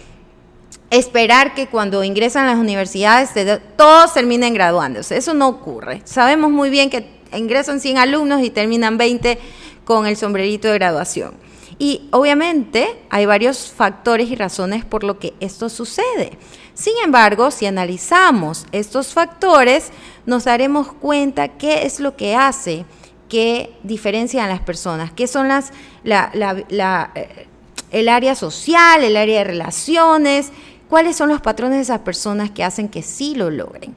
esperar 0.91 1.55
que 1.55 1.65
cuando 1.65 2.03
ingresan 2.03 2.45
a 2.45 2.51
las 2.51 2.59
universidades 2.59 3.31
todos 3.75 4.13
terminen 4.13 4.53
graduándose. 4.53 5.17
Eso 5.17 5.33
no 5.33 5.47
ocurre. 5.47 6.03
Sabemos 6.03 6.51
muy 6.51 6.69
bien 6.69 6.91
que 6.91 7.07
ingresan 7.33 7.79
100 7.79 7.97
alumnos 7.97 8.43
y 8.43 8.51
terminan 8.51 8.99
20 8.99 9.39
con 9.85 10.05
el 10.05 10.15
sombrerito 10.15 10.67
de 10.67 10.75
graduación. 10.75 11.44
Y 11.77 12.07
obviamente 12.11 13.01
hay 13.09 13.25
varios 13.25 13.71
factores 13.71 14.29
y 14.29 14.35
razones 14.35 14.85
por 14.85 15.03
lo 15.03 15.19
que 15.19 15.33
esto 15.39 15.69
sucede. 15.69 16.37
Sin 16.73 16.93
embargo, 17.03 17.51
si 17.51 17.65
analizamos 17.65 18.65
estos 18.71 19.13
factores, 19.13 19.91
nos 20.25 20.45
daremos 20.45 20.93
cuenta 20.93 21.57
qué 21.57 21.85
es 21.85 21.99
lo 21.99 22.15
que 22.15 22.35
hace 22.35 22.85
que 23.29 23.75
diferencian 23.83 24.45
a 24.45 24.49
las 24.49 24.61
personas, 24.61 25.11
qué 25.11 25.27
son 25.27 25.47
las, 25.47 25.71
eh, 26.05 27.47
el 27.91 28.09
área 28.09 28.35
social, 28.35 29.03
el 29.03 29.17
área 29.17 29.39
de 29.39 29.43
relaciones, 29.43 30.51
cuáles 30.89 31.15
son 31.15 31.29
los 31.29 31.41
patrones 31.41 31.77
de 31.77 31.83
esas 31.83 31.99
personas 31.99 32.51
que 32.51 32.63
hacen 32.63 32.87
que 32.87 33.01
sí 33.01 33.35
lo 33.35 33.49
logren. 33.49 33.95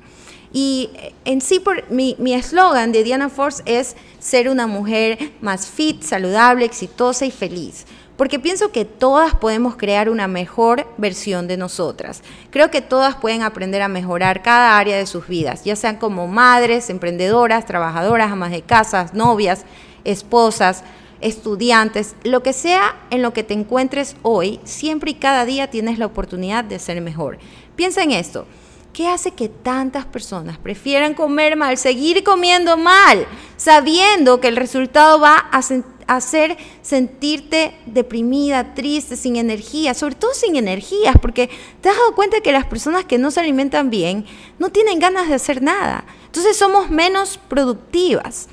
Y 0.53 0.91
en 1.25 1.41
sí, 1.41 1.63
mi 1.91 2.35
eslogan 2.35 2.93
de 2.93 3.05
Diana 3.05 3.29
Force 3.29 3.63
es 3.67 3.97
ser 4.19 4.49
una 4.49 4.67
mujer 4.67 5.33
más 5.41 5.67
fit, 5.67 6.03
saludable, 6.03 6.65
exitosa 6.65 7.27
y 7.27 7.31
feliz. 7.31 7.87
Porque 8.17 8.41
pienso 8.41 8.73
que 8.73 8.85
todas 8.85 9.37
podemos 9.37 9.77
crear 9.77 10.11
una 10.11 10.27
mejor 10.27 10.89
versión 10.97 11.47
de 11.47 11.57
nosotras. 11.57 12.23
Creo 12.51 12.69
que 12.69 12.83
todas 12.83 13.15
pueden 13.15 13.43
aprender 13.43 13.81
a 13.81 13.87
mejorar 13.87 14.43
cada 14.43 14.77
área 14.77 14.97
de 14.97 15.07
sus 15.07 15.29
vidas, 15.29 15.63
ya 15.63 15.77
sean 15.77 15.99
como 15.99 16.27
madres, 16.27 16.91
emprendedoras, 16.91 17.65
trabajadoras, 17.65 18.33
amas 18.33 18.51
de 18.51 18.63
casas, 18.63 19.15
novias, 19.15 19.65
esposas, 20.03 20.83
estudiantes, 21.21 22.17
lo 22.25 22.43
que 22.43 22.53
sea 22.53 22.97
en 23.11 23.23
lo 23.23 23.33
que 23.33 23.45
te 23.45 23.55
encuentres 23.55 24.17
hoy, 24.23 24.59
siempre 24.65 25.13
y 25.13 25.15
cada 25.15 25.45
día 25.45 25.71
tienes 25.71 26.01
la 26.01 26.07
oportunidad 26.07 26.65
de 26.65 26.81
ser 26.81 27.01
mejor. 27.01 27.39
Piensa 27.77 28.03
en 28.03 28.11
esto. 28.11 28.47
¿Qué 28.93 29.07
hace 29.07 29.31
que 29.31 29.49
tantas 29.49 30.07
personas 30.07 30.59
prefieran 30.59 31.15
comer 31.15 31.57
mal, 31.57 31.79
seguir 31.79 32.25
comiendo 32.25 32.77
mal, 32.77 33.27
sabiendo 33.57 34.41
que 34.41 34.49
el 34.49 34.57
resultado 34.57 35.21
va 35.21 35.47
a 35.53 35.61
hacer 36.09 36.57
sentirte 36.83 37.79
deprimida, 37.87 38.75
triste, 38.75 39.17
sin 39.17 39.37
energía, 39.37 39.95
sobre 39.95 40.17
todo 40.17 40.35
sin 40.35 40.57
energías, 40.57 41.15
porque 41.21 41.49
te 41.81 41.91
has 41.91 41.97
dado 41.97 42.15
cuenta 42.17 42.41
que 42.41 42.51
las 42.51 42.67
personas 42.67 43.05
que 43.05 43.19
no 43.19 43.31
se 43.31 43.39
alimentan 43.39 43.89
bien 43.89 44.27
no 44.59 44.71
tienen 44.71 44.99
ganas 44.99 45.29
de 45.29 45.35
hacer 45.35 45.63
nada. 45.63 46.05
Entonces 46.27 46.57
somos 46.57 46.91
menos 46.91 47.39
productivas. 47.49 48.49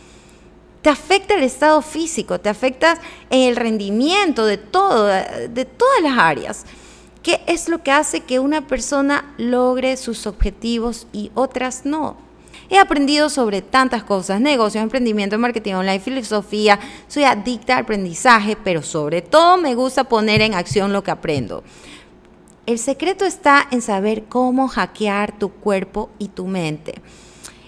Te 0.84 0.90
afecta 0.92 1.34
el 1.34 1.44
estado 1.44 1.82
físico, 1.82 2.40
te 2.40 2.50
afecta 2.50 3.00
el 3.32 3.56
rendimiento 3.56 4.46
de 4.46 4.58
todo, 4.58 5.08
de 5.08 5.66
todas 5.66 6.02
las 6.04 6.18
áreas. 6.20 6.66
¿Qué 7.26 7.42
es 7.48 7.70
lo 7.70 7.82
que 7.82 7.90
hace 7.90 8.20
que 8.20 8.38
una 8.38 8.68
persona 8.68 9.34
logre 9.40 9.98
sus 9.98 10.28
objetivos 10.28 11.08
y 11.12 11.32
otras 11.34 11.84
no? 11.84 12.18
He 12.70 12.78
aprendido 12.78 13.32
sobre 13.32 13.64
tantas 13.64 14.04
cosas, 14.04 14.40
negocios, 14.40 14.84
emprendimiento, 14.84 15.40
marketing 15.40 15.74
online, 15.74 16.00
filosofía, 16.00 16.80
soy 17.08 17.24
adicta 17.24 17.78
al 17.78 17.86
aprendizaje, 17.86 18.56
pero 18.64 18.84
sobre 18.84 19.24
todo 19.24 19.58
me 19.58 19.74
gusta 19.74 20.04
poner 20.04 20.42
en 20.42 20.54
acción 20.54 20.94
lo 20.94 21.04
que 21.04 21.10
aprendo. 21.10 21.64
El 22.68 22.78
secreto 22.78 23.26
está 23.26 23.70
en 23.72 23.82
saber 23.82 24.26
cómo 24.26 24.68
hackear 24.68 25.40
tu 25.40 25.50
cuerpo 25.50 26.12
y 26.20 26.28
tu 26.28 26.46
mente. 26.46 27.02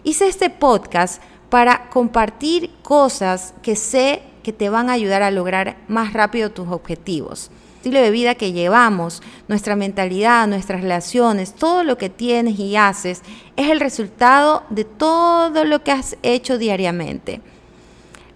Hice 0.03 0.27
este 0.27 0.51
podcast 0.51 1.19
para 1.49 1.89
compartir 1.89 2.69
cosas 2.83 3.55
que 3.63 3.75
sé 3.75 4.21
que 4.43 4.53
te 4.53 4.69
van 4.69 4.91
a 4.91 4.93
ayudar 4.93 5.23
a 5.23 5.31
lograr 5.31 5.77
más 5.87 6.13
rápido 6.13 6.51
tus 6.51 6.67
objetivos 6.67 7.49
estilo 7.77 8.01
de 8.01 8.11
vida 8.11 8.35
que 8.35 8.51
llevamos, 8.51 9.21
nuestra 9.47 9.75
mentalidad, 9.75 10.47
nuestras 10.47 10.81
relaciones, 10.81 11.53
todo 11.53 11.83
lo 11.83 11.97
que 11.97 12.09
tienes 12.09 12.59
y 12.59 12.75
haces, 12.75 13.21
es 13.55 13.69
el 13.69 13.79
resultado 13.79 14.63
de 14.69 14.83
todo 14.83 15.63
lo 15.63 15.83
que 15.83 15.91
has 15.91 16.17
hecho 16.23 16.57
diariamente. 16.57 17.39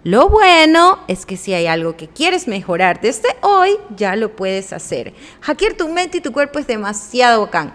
Lo 0.04 0.28
bueno 0.28 1.00
es 1.06 1.26
que 1.26 1.36
si 1.36 1.54
hay 1.54 1.66
algo 1.66 1.96
que 1.96 2.08
quieres 2.08 2.48
mejorar 2.48 3.00
desde 3.00 3.28
hoy, 3.40 3.72
ya 3.96 4.16
lo 4.16 4.34
puedes 4.34 4.72
hacer. 4.72 5.12
Hackear 5.40 5.74
tu 5.74 5.88
mente 5.88 6.18
y 6.18 6.20
tu 6.20 6.32
cuerpo 6.32 6.58
es 6.58 6.66
demasiado 6.66 7.42
bacán. 7.42 7.72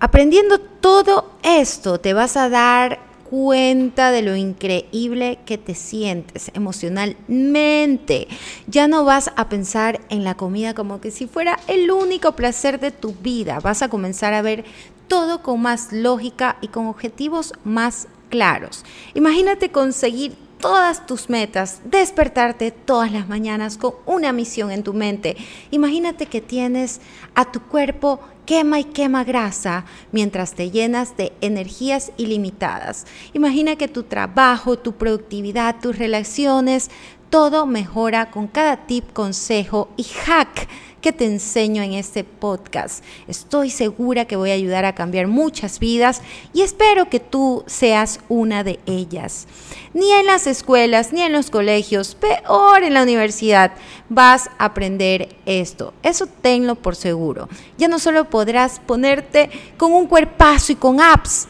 Aprendiendo 0.00 0.58
todo 0.58 1.32
esto, 1.42 1.98
te 1.98 2.14
vas 2.14 2.36
a 2.36 2.48
dar 2.48 3.07
cuenta 3.30 4.10
de 4.10 4.22
lo 4.22 4.36
increíble 4.36 5.38
que 5.44 5.58
te 5.58 5.74
sientes 5.74 6.50
emocionalmente. 6.54 8.28
Ya 8.66 8.88
no 8.88 9.04
vas 9.04 9.30
a 9.36 9.48
pensar 9.48 10.00
en 10.08 10.24
la 10.24 10.34
comida 10.34 10.74
como 10.74 11.00
que 11.00 11.10
si 11.10 11.26
fuera 11.26 11.58
el 11.66 11.90
único 11.90 12.32
placer 12.32 12.80
de 12.80 12.90
tu 12.90 13.12
vida. 13.14 13.60
Vas 13.60 13.82
a 13.82 13.88
comenzar 13.88 14.34
a 14.34 14.42
ver 14.42 14.64
todo 15.08 15.42
con 15.42 15.60
más 15.60 15.92
lógica 15.92 16.56
y 16.60 16.68
con 16.68 16.86
objetivos 16.86 17.52
más 17.64 18.08
claros. 18.30 18.84
Imagínate 19.14 19.70
conseguir 19.70 20.34
todas 20.58 21.06
tus 21.06 21.30
metas, 21.30 21.80
despertarte 21.84 22.70
todas 22.70 23.12
las 23.12 23.28
mañanas 23.28 23.78
con 23.78 23.94
una 24.06 24.32
misión 24.32 24.70
en 24.70 24.82
tu 24.82 24.92
mente. 24.92 25.36
Imagínate 25.70 26.26
que 26.26 26.40
tienes 26.40 27.00
a 27.34 27.50
tu 27.50 27.60
cuerpo 27.60 28.20
quema 28.48 28.80
y 28.80 28.84
quema 28.84 29.24
grasa 29.24 29.84
mientras 30.10 30.54
te 30.54 30.70
llenas 30.70 31.18
de 31.18 31.34
energías 31.42 32.12
ilimitadas. 32.16 33.04
Imagina 33.34 33.76
que 33.76 33.88
tu 33.88 34.04
trabajo, 34.04 34.78
tu 34.78 34.94
productividad, 34.94 35.80
tus 35.82 35.98
relaciones, 35.98 36.90
todo 37.30 37.66
mejora 37.66 38.30
con 38.30 38.46
cada 38.46 38.86
tip, 38.86 39.12
consejo 39.12 39.88
y 39.96 40.04
hack 40.04 40.68
que 41.00 41.12
te 41.12 41.26
enseño 41.26 41.82
en 41.82 41.92
este 41.92 42.24
podcast. 42.24 43.04
Estoy 43.28 43.70
segura 43.70 44.24
que 44.24 44.36
voy 44.36 44.50
a 44.50 44.54
ayudar 44.54 44.84
a 44.84 44.94
cambiar 44.94 45.26
muchas 45.26 45.78
vidas 45.78 46.22
y 46.52 46.62
espero 46.62 47.08
que 47.08 47.20
tú 47.20 47.62
seas 47.66 48.20
una 48.28 48.64
de 48.64 48.80
ellas. 48.86 49.46
Ni 49.94 50.10
en 50.12 50.26
las 50.26 50.46
escuelas, 50.46 51.12
ni 51.12 51.22
en 51.22 51.32
los 51.32 51.50
colegios, 51.50 52.14
peor 52.14 52.82
en 52.82 52.94
la 52.94 53.02
universidad, 53.02 53.72
vas 54.08 54.50
a 54.58 54.66
aprender 54.66 55.36
esto. 55.46 55.94
Eso 56.02 56.26
tenlo 56.26 56.74
por 56.74 56.96
seguro. 56.96 57.48
Ya 57.76 57.88
no 57.88 57.98
solo 57.98 58.28
podrás 58.28 58.80
ponerte 58.80 59.50
con 59.76 59.92
un 59.92 60.06
cuerpazo 60.06 60.72
y 60.72 60.76
con 60.76 61.00
apps, 61.00 61.46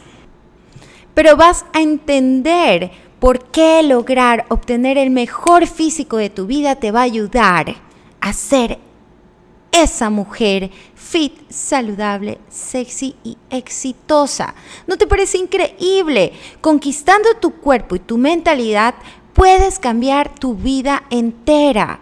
pero 1.13 1.35
vas 1.35 1.65
a 1.73 1.81
entender 1.81 2.91
por 3.19 3.51
qué 3.51 3.83
lograr 3.83 4.45
obtener 4.49 4.97
el 4.97 5.09
mejor 5.09 5.67
físico 5.67 6.17
de 6.17 6.29
tu 6.29 6.45
vida 6.45 6.75
te 6.75 6.91
va 6.91 7.01
a 7.01 7.03
ayudar 7.03 7.75
a 8.21 8.33
ser 8.33 8.79
esa 9.71 10.09
mujer 10.09 10.71
fit, 10.95 11.33
saludable, 11.49 12.39
sexy 12.49 13.15
y 13.23 13.37
exitosa. 13.49 14.55
¿No 14.87 14.97
te 14.97 15.07
parece 15.07 15.37
increíble? 15.37 16.33
Conquistando 16.61 17.29
tu 17.39 17.55
cuerpo 17.55 17.95
y 17.95 17.99
tu 17.99 18.17
mentalidad, 18.17 18.95
puedes 19.33 19.79
cambiar 19.79 20.33
tu 20.33 20.55
vida 20.55 21.03
entera. 21.09 21.99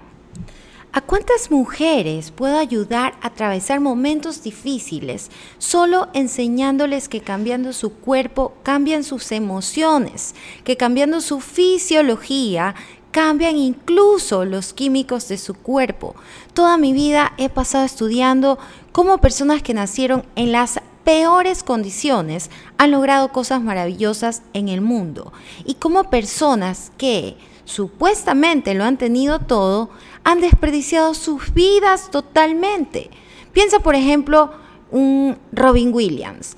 ¿A 0.94 1.02
cuántas 1.02 1.52
mujeres 1.52 2.32
puedo 2.32 2.58
ayudar 2.58 3.14
a 3.22 3.28
atravesar 3.28 3.80
momentos 3.80 4.42
difíciles 4.42 5.30
solo 5.58 6.08
enseñándoles 6.14 7.10
que 7.10 7.22
cambiando 7.22 7.74
su 7.74 7.94
cuerpo 7.94 8.54
cambian 8.64 9.04
sus 9.04 9.32
emociones, 9.32 10.34
que 10.64 10.78
cambiando 10.78 11.22
su 11.22 11.40
fisiología 11.40 12.74
cambian 13.12 13.58
incluso 13.58 14.46
los 14.46 14.74
químicos 14.74 15.28
de 15.28 15.38
su 15.38 15.54
cuerpo? 15.54 16.16
Toda 16.54 16.78
mi 16.78 16.94
vida 16.94 17.34
he 17.38 17.50
pasado 17.50 17.86
estudiando 17.86 18.58
cómo 18.92 19.20
personas 19.20 19.62
que 19.62 19.74
nacieron 19.74 20.26
en 20.36 20.52
las 20.52 20.80
peores 21.04 21.64
condiciones 21.64 22.50
han 22.78 22.92
logrado 22.92 23.32
cosas 23.32 23.62
maravillosas 23.62 24.42
en 24.54 24.68
el 24.68 24.82
mundo 24.82 25.32
y 25.64 25.76
cómo 25.76 26.10
personas 26.10 26.92
que 26.98 27.38
supuestamente 27.64 28.74
lo 28.74 28.84
han 28.84 28.98
tenido 28.98 29.40
todo 29.40 29.90
han 30.28 30.42
desperdiciado 30.42 31.14
sus 31.14 31.54
vidas 31.54 32.12
totalmente. 32.12 33.10
Piensa, 33.54 33.80
por 33.80 33.96
ejemplo, 33.96 34.52
un 34.92 35.38
Robin 35.54 35.94
Williams. 35.94 36.58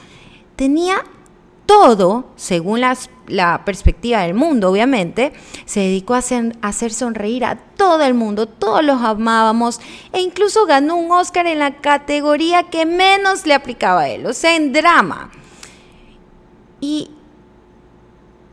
Tenía 0.56 1.04
todo, 1.68 2.26
según 2.36 2.82
la 2.82 3.66
perspectiva 3.66 4.22
del 4.22 4.34
mundo, 4.34 4.72
obviamente, 4.72 5.34
se 5.66 5.82
dedicó 5.82 6.16
a 6.16 6.18
hacer, 6.18 6.58
a 6.64 6.70
hacer, 6.70 6.92
sonreír 6.92 7.46
a 7.46 7.58
todo 7.58 8.02
el 8.02 8.16
mundo, 8.16 8.48
todos 8.48 8.84
los 8.84 9.04
amábamos 9.04 9.80
e 10.14 10.20
incluso 10.20 10.66
ganó 10.66 10.96
un 10.96 11.12
Oscar 11.12 11.46
en 11.46 11.60
la 11.60 11.76
categoría 11.76 12.64
que 12.64 12.88
menos 12.88 13.46
le 13.46 13.54
aplicaba 13.54 14.02
a 14.02 14.10
él, 14.10 14.26
o 14.26 14.34
sea, 14.34 14.56
en 14.56 14.74
drama. 14.74 15.30
Y 16.82 17.12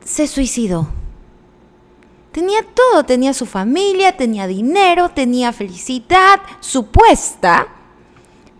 se 0.04 0.26
suicidó. 0.26 0.88
Tenía 2.36 2.62
todo, 2.62 3.02
tenía 3.02 3.32
su 3.32 3.46
familia, 3.46 4.14
tenía 4.14 4.46
dinero, 4.46 5.08
tenía 5.08 5.54
felicidad 5.54 6.38
supuesta. 6.60 7.66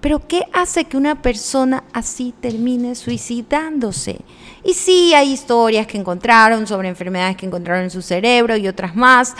Pero 0.00 0.26
¿qué 0.26 0.44
hace 0.54 0.86
que 0.86 0.96
una 0.96 1.20
persona 1.20 1.84
así 1.92 2.32
termine 2.40 2.94
suicidándose? 2.94 4.22
Y 4.64 4.72
sí, 4.72 5.12
hay 5.12 5.30
historias 5.30 5.86
que 5.86 5.98
encontraron 5.98 6.66
sobre 6.66 6.88
enfermedades 6.88 7.36
que 7.36 7.44
encontraron 7.44 7.84
en 7.84 7.90
su 7.90 8.00
cerebro 8.00 8.56
y 8.56 8.66
otras 8.66 8.96
más, 8.96 9.34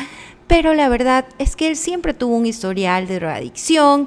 pero 0.47 0.75
la 0.75 0.91
verdad 0.91 1.25
es 1.39 1.57
que 1.57 1.69
él 1.69 1.75
siempre 1.75 2.13
tuvo 2.13 2.37
un 2.37 2.45
historial 2.45 3.09
de 3.09 3.15
drogadicción, 3.15 4.07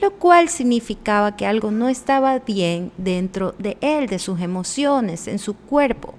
lo 0.00 0.10
cual 0.14 0.48
significaba 0.48 1.36
que 1.36 1.46
algo 1.46 1.70
no 1.70 1.88
estaba 1.88 2.40
bien 2.40 2.90
dentro 2.96 3.54
de 3.60 3.76
él, 3.80 4.08
de 4.08 4.18
sus 4.18 4.40
emociones, 4.40 5.28
en 5.28 5.38
su 5.38 5.54
cuerpo. 5.54 6.16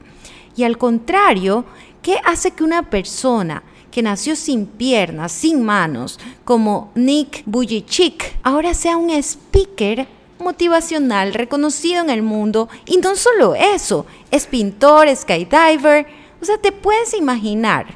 Y 0.56 0.64
al 0.64 0.78
contrario, 0.78 1.66
¿Qué 2.02 2.18
hace 2.24 2.52
que 2.52 2.64
una 2.64 2.90
persona 2.90 3.62
que 3.92 4.02
nació 4.02 4.36
sin 4.36 4.66
piernas, 4.66 5.32
sin 5.32 5.64
manos, 5.64 6.20
como 6.46 6.92
Nick 6.96 7.44
Bujicic, 7.46 8.38
ahora 8.44 8.74
sea 8.74 8.96
un 8.96 9.10
speaker 9.10 10.08
motivacional 10.40 11.34
reconocido 11.34 12.02
en 12.02 12.10
el 12.10 12.22
mundo? 12.22 12.70
Y 12.86 12.98
no 12.98 13.16
solo 13.16 13.54
eso, 13.54 14.06
es 14.32 14.48
pintor, 14.48 15.14
skydiver. 15.14 16.08
O 16.42 16.46
sea, 16.46 16.58
te 16.58 16.72
puedes 16.72 17.14
imaginar, 17.14 17.88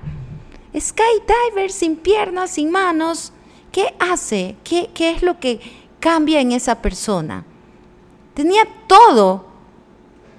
skydiver 0.78 1.72
sin 1.72 1.96
piernas, 1.96 2.52
sin 2.52 2.72
manos, 2.72 3.32
¿qué 3.72 3.96
hace? 4.00 4.58
¿Qué, 4.66 4.90
qué 4.94 5.12
es 5.12 5.24
lo 5.24 5.40
que 5.40 5.62
cambia 6.02 6.42
en 6.42 6.52
esa 6.52 6.82
persona? 6.82 7.46
Tenía 8.34 8.68
todo 8.88 9.46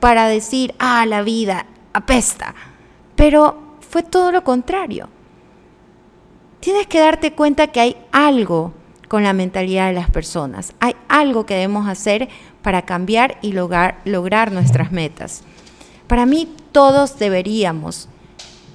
para 0.00 0.28
decir, 0.28 0.74
ah, 0.78 1.06
la 1.06 1.22
vida 1.22 1.64
apesta 1.94 2.54
pero 3.16 3.58
fue 3.80 4.02
todo 4.02 4.32
lo 4.32 4.44
contrario. 4.44 5.08
Tienes 6.60 6.86
que 6.86 7.00
darte 7.00 7.32
cuenta 7.32 7.68
que 7.68 7.80
hay 7.80 7.96
algo 8.10 8.72
con 9.08 9.22
la 9.22 9.32
mentalidad 9.32 9.88
de 9.88 9.92
las 9.92 10.10
personas. 10.10 10.72
Hay 10.80 10.96
algo 11.08 11.46
que 11.46 11.54
debemos 11.54 11.88
hacer 11.88 12.28
para 12.62 12.82
cambiar 12.82 13.38
y 13.42 13.52
lograr, 13.52 14.00
lograr 14.04 14.50
nuestras 14.50 14.90
metas. 14.90 15.44
Para 16.06 16.26
mí 16.26 16.48
todos 16.72 17.18
deberíamos 17.18 18.08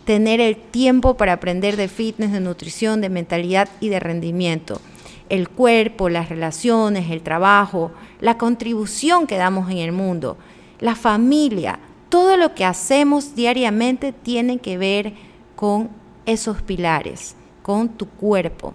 tener 0.06 0.40
el 0.40 0.56
tiempo 0.56 1.18
para 1.18 1.34
aprender 1.34 1.78
de 1.78 1.88
fitness, 1.88 2.32
de 2.32 2.40
nutrición, 2.40 3.02
de 3.02 3.10
mentalidad 3.10 3.70
y 3.80 3.90
de 3.90 4.00
rendimiento. 4.00 4.82
El 5.30 5.50
cuerpo, 5.50 6.10
las 6.10 6.30
relaciones, 6.30 7.12
el 7.12 7.22
trabajo, 7.22 7.92
la 8.20 8.38
contribución 8.38 9.28
que 9.28 9.38
damos 9.38 9.70
en 9.70 9.78
el 9.78 9.92
mundo, 9.92 10.38
la 10.80 10.96
familia, 10.96 11.80
todo 12.10 12.38
lo 12.38 12.56
que 12.56 12.66
hacemos 12.66 13.36
diariamente 13.36 14.12
tiene 14.12 14.58
que 14.60 14.78
ver 14.78 15.14
con 15.56 15.90
esos 16.26 16.62
pilares, 16.62 17.36
con 17.62 17.90
tu 17.90 18.08
cuerpo. 18.08 18.74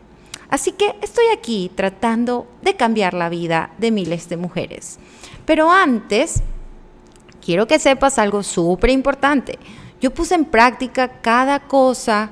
Así 0.49 0.73
que 0.73 0.95
estoy 1.03 1.25
aquí 1.37 1.71
tratando 1.75 2.47
de 2.63 2.77
cambiar 2.77 3.15
la 3.15 3.29
vida 3.29 3.71
de 3.79 3.91
miles 3.91 4.29
de 4.29 4.37
mujeres. 4.37 4.99
Pero 5.45 5.71
antes, 5.71 6.43
quiero 7.45 7.67
que 7.67 7.79
sepas 7.79 8.19
algo 8.19 8.43
súper 8.43 8.91
importante. 8.91 9.59
Yo 10.01 10.13
puse 10.13 10.35
en 10.35 10.45
práctica 10.45 11.09
cada 11.21 11.61
cosa 11.61 12.31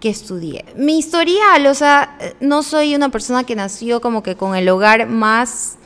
que 0.00 0.10
estudié. 0.10 0.64
Mi 0.76 0.98
historial, 0.98 1.66
o 1.66 1.74
sea, 1.74 2.18
no 2.40 2.62
soy 2.62 2.94
una 2.94 3.08
persona 3.08 3.44
que 3.44 3.54
nació 3.54 4.00
como 4.00 4.22
que 4.22 4.36
con 4.36 4.54
el 4.54 4.68
hogar 4.68 5.08
más 5.08 5.78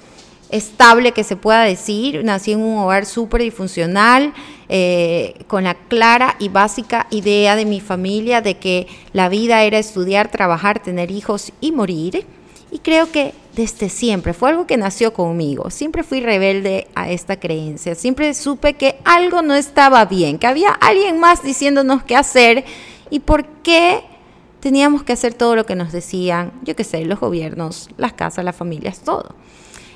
estable 0.51 1.13
que 1.13 1.25
se 1.25 1.37
pueda 1.37 1.63
decir. 1.63 2.25
Nací 2.25 2.53
en 2.53 2.61
un 2.61 2.79
hogar 2.79 3.07
súper 3.07 3.43
disfuncional, 3.43 4.33
eh, 4.69 5.35
con 5.47 5.65
la 5.65 5.75
clara 5.75 6.37
y 6.39 6.49
básica 6.49 7.07
idea 7.11 7.57
de 7.57 7.65
mi 7.65 7.81
familia 7.81 8.41
de 8.41 8.59
que 8.59 8.87
la 9.13 9.29
vida 9.29 9.63
era 9.63 9.79
estudiar, 9.79 10.31
trabajar, 10.31 10.83
tener 10.83 11.11
hijos 11.11 11.53
y 11.61 11.73
morir. 11.73 12.27
Y 12.71 12.81
creo 12.81 13.11
que 13.11 13.33
desde 13.55 13.89
siempre 13.89 14.35
fue 14.35 14.51
algo 14.51 14.67
que 14.67 14.77
nació 14.77 15.13
conmigo. 15.13 15.71
Siempre 15.71 16.03
fui 16.03 16.21
rebelde 16.21 16.87
a 16.95 17.11
esta 17.11 17.41
creencia. 17.41 17.95
Siempre 17.95 18.35
supe 18.35 18.75
que 18.75 18.97
algo 19.05 19.43
no 19.43 19.55
estaba 19.55 20.05
bien, 20.05 20.39
que 20.39 20.47
había 20.47 20.71
alguien 20.71 21.19
más 21.19 21.43
diciéndonos 21.43 22.03
qué 22.03 22.15
hacer 22.15 22.65
y 23.11 23.21
por 23.21 23.47
qué 23.63 24.03
teníamos 24.61 25.03
que 25.03 25.13
hacer 25.13 25.35
todo 25.35 25.57
lo 25.57 25.65
que 25.65 25.77
nos 25.77 25.93
decían, 25.93 26.53
yo 26.63 26.77
qué 26.77 26.85
sé, 26.85 27.05
los 27.05 27.21
gobiernos, 27.21 27.89
las 27.97 28.13
casas, 28.13 28.45
las 28.45 28.57
familias, 28.57 29.01
todo. 29.01 29.35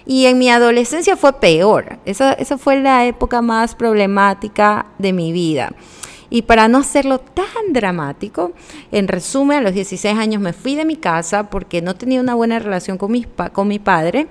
Y 0.07 0.27
en 0.27 0.39
mi 0.39 0.51
adolescencia 0.51 1.17
fue 1.17 1.33
peor. 1.35 1.99
Esa, 2.05 2.33
esa 2.33 2.59
fue 2.59 2.81
la 2.81 3.07
época 3.07 3.43
más 3.43 3.75
problemática 3.75 4.87
de 4.99 5.13
mi 5.13 5.33
vida. 5.33 5.73
Y 6.33 6.41
para 6.41 6.67
no 6.67 6.79
hacerlo 6.79 7.19
tan 7.19 7.75
dramático, 7.75 8.53
en 8.91 9.07
resumen, 9.07 9.59
a 9.59 9.61
los 9.61 9.75
16 9.75 10.17
años 10.17 10.41
me 10.41 10.55
fui 10.55 10.77
de 10.77 10.87
mi 10.87 10.97
casa 10.97 11.51
porque 11.51 11.83
no 11.83 11.95
tenía 11.95 12.23
una 12.23 12.35
buena 12.35 12.59
relación 12.59 12.97
con, 12.97 13.13
mis, 13.13 13.27
con 13.53 13.69
mi 13.69 13.79
padre. 13.79 14.29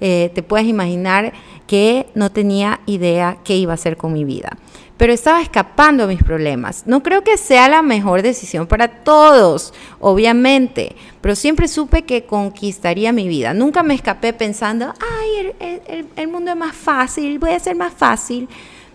Eh, 0.00 0.32
te 0.34 0.42
puedes 0.42 0.66
imaginar 0.66 1.32
que 1.66 2.06
no 2.14 2.30
tenía 2.30 2.80
idea 2.86 3.38
qué 3.44 3.56
iba 3.56 3.72
a 3.72 3.74
hacer 3.74 3.96
con 3.96 4.12
mi 4.12 4.24
vida 4.24 4.56
pero 4.96 5.12
estaba 5.12 5.42
escapando 5.42 6.04
a 6.04 6.06
mis 6.06 6.22
problemas. 6.22 6.86
No 6.86 7.02
creo 7.02 7.24
que 7.24 7.36
sea 7.36 7.68
la 7.68 7.82
mejor 7.82 8.22
decisión 8.22 8.66
para 8.66 8.88
todos, 9.02 9.74
obviamente, 10.00 10.94
pero 11.20 11.34
siempre 11.34 11.68
supe 11.68 12.02
que 12.02 12.24
conquistaría 12.24 13.12
mi 13.12 13.26
vida. 13.26 13.54
Nunca 13.54 13.82
me 13.82 13.94
escapé 13.94 14.32
pensando, 14.32 14.94
ay, 15.00 16.06
el, 16.16 16.28
mundo 16.28 16.52
es 16.52 16.56
más 16.56 16.76
fácil, 16.76 17.38
voy 17.38 17.50
a 17.50 17.60
ser 17.60 17.76
más 17.76 17.92
fácil, 17.92 18.48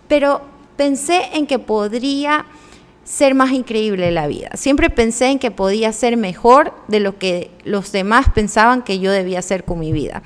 pero 0.08 0.42
pensé 0.78 1.30
en 1.34 1.46
que 1.46 1.60
podría 1.60 2.46
ser 3.04 3.36
más 3.36 3.52
increíble 3.52 4.12
la 4.12 4.28
vida. 4.28 4.52
Siempre 4.54 4.90
pensé 4.90 5.28
en 5.28 5.40
que 5.40 5.52
podía 5.52 5.92
ser 5.92 6.16
mejor 6.16 6.74
de 6.88 7.02
lo 7.02 7.18
que 7.18 7.52
los 7.66 7.92
demás 7.92 8.28
pensaban 8.34 8.84
que 8.84 9.00
yo 9.00 9.12
debía 9.12 9.40
hacer 9.40 9.66
con 9.66 9.80
mi 9.80 9.92
vida. 9.92 10.22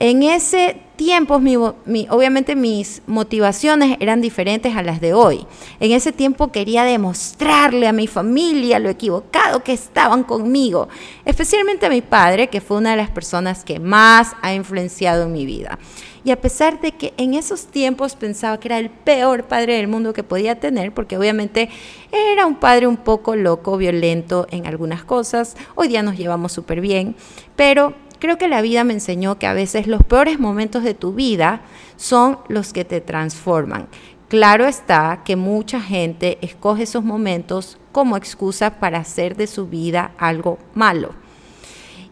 En 0.00 0.22
ese 0.22 0.80
tiempo, 0.94 1.34
obviamente 1.34 2.54
mis 2.54 3.02
motivaciones 3.08 3.96
eran 3.98 4.20
diferentes 4.20 4.76
a 4.76 4.82
las 4.82 5.00
de 5.00 5.12
hoy. 5.12 5.44
En 5.80 5.90
ese 5.90 6.12
tiempo 6.12 6.52
quería 6.52 6.84
demostrarle 6.84 7.88
a 7.88 7.92
mi 7.92 8.06
familia 8.06 8.78
lo 8.78 8.90
equivocado 8.90 9.64
que 9.64 9.72
estaban 9.72 10.22
conmigo, 10.22 10.88
especialmente 11.24 11.86
a 11.86 11.90
mi 11.90 12.00
padre, 12.00 12.48
que 12.48 12.60
fue 12.60 12.76
una 12.76 12.92
de 12.92 12.96
las 12.96 13.10
personas 13.10 13.64
que 13.64 13.80
más 13.80 14.36
ha 14.40 14.54
influenciado 14.54 15.24
en 15.24 15.32
mi 15.32 15.46
vida. 15.46 15.80
Y 16.24 16.30
a 16.30 16.40
pesar 16.40 16.80
de 16.80 16.92
que 16.92 17.12
en 17.16 17.34
esos 17.34 17.66
tiempos 17.66 18.14
pensaba 18.14 18.60
que 18.60 18.68
era 18.68 18.78
el 18.78 18.90
peor 18.90 19.44
padre 19.44 19.76
del 19.76 19.88
mundo 19.88 20.12
que 20.12 20.22
podía 20.22 20.60
tener, 20.60 20.92
porque 20.92 21.16
obviamente 21.16 21.70
era 22.12 22.46
un 22.46 22.56
padre 22.56 22.86
un 22.86 22.98
poco 22.98 23.34
loco, 23.34 23.76
violento 23.76 24.46
en 24.50 24.66
algunas 24.66 25.04
cosas, 25.04 25.56
hoy 25.74 25.88
día 25.88 26.02
nos 26.02 26.16
llevamos 26.16 26.52
súper 26.52 26.80
bien, 26.80 27.16
pero 27.56 27.94
Creo 28.18 28.38
que 28.38 28.48
la 28.48 28.62
vida 28.62 28.84
me 28.84 28.94
enseñó 28.94 29.38
que 29.38 29.46
a 29.46 29.52
veces 29.52 29.86
los 29.86 30.02
peores 30.02 30.40
momentos 30.40 30.82
de 30.82 30.94
tu 30.94 31.12
vida 31.12 31.60
son 31.96 32.38
los 32.48 32.72
que 32.72 32.84
te 32.84 33.00
transforman. 33.00 33.88
Claro 34.28 34.66
está 34.66 35.22
que 35.24 35.36
mucha 35.36 35.80
gente 35.80 36.38
escoge 36.42 36.82
esos 36.82 37.04
momentos 37.04 37.78
como 37.92 38.16
excusa 38.16 38.78
para 38.78 38.98
hacer 38.98 39.36
de 39.36 39.46
su 39.46 39.68
vida 39.68 40.12
algo 40.18 40.58
malo. 40.74 41.14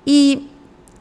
Y 0.04 0.48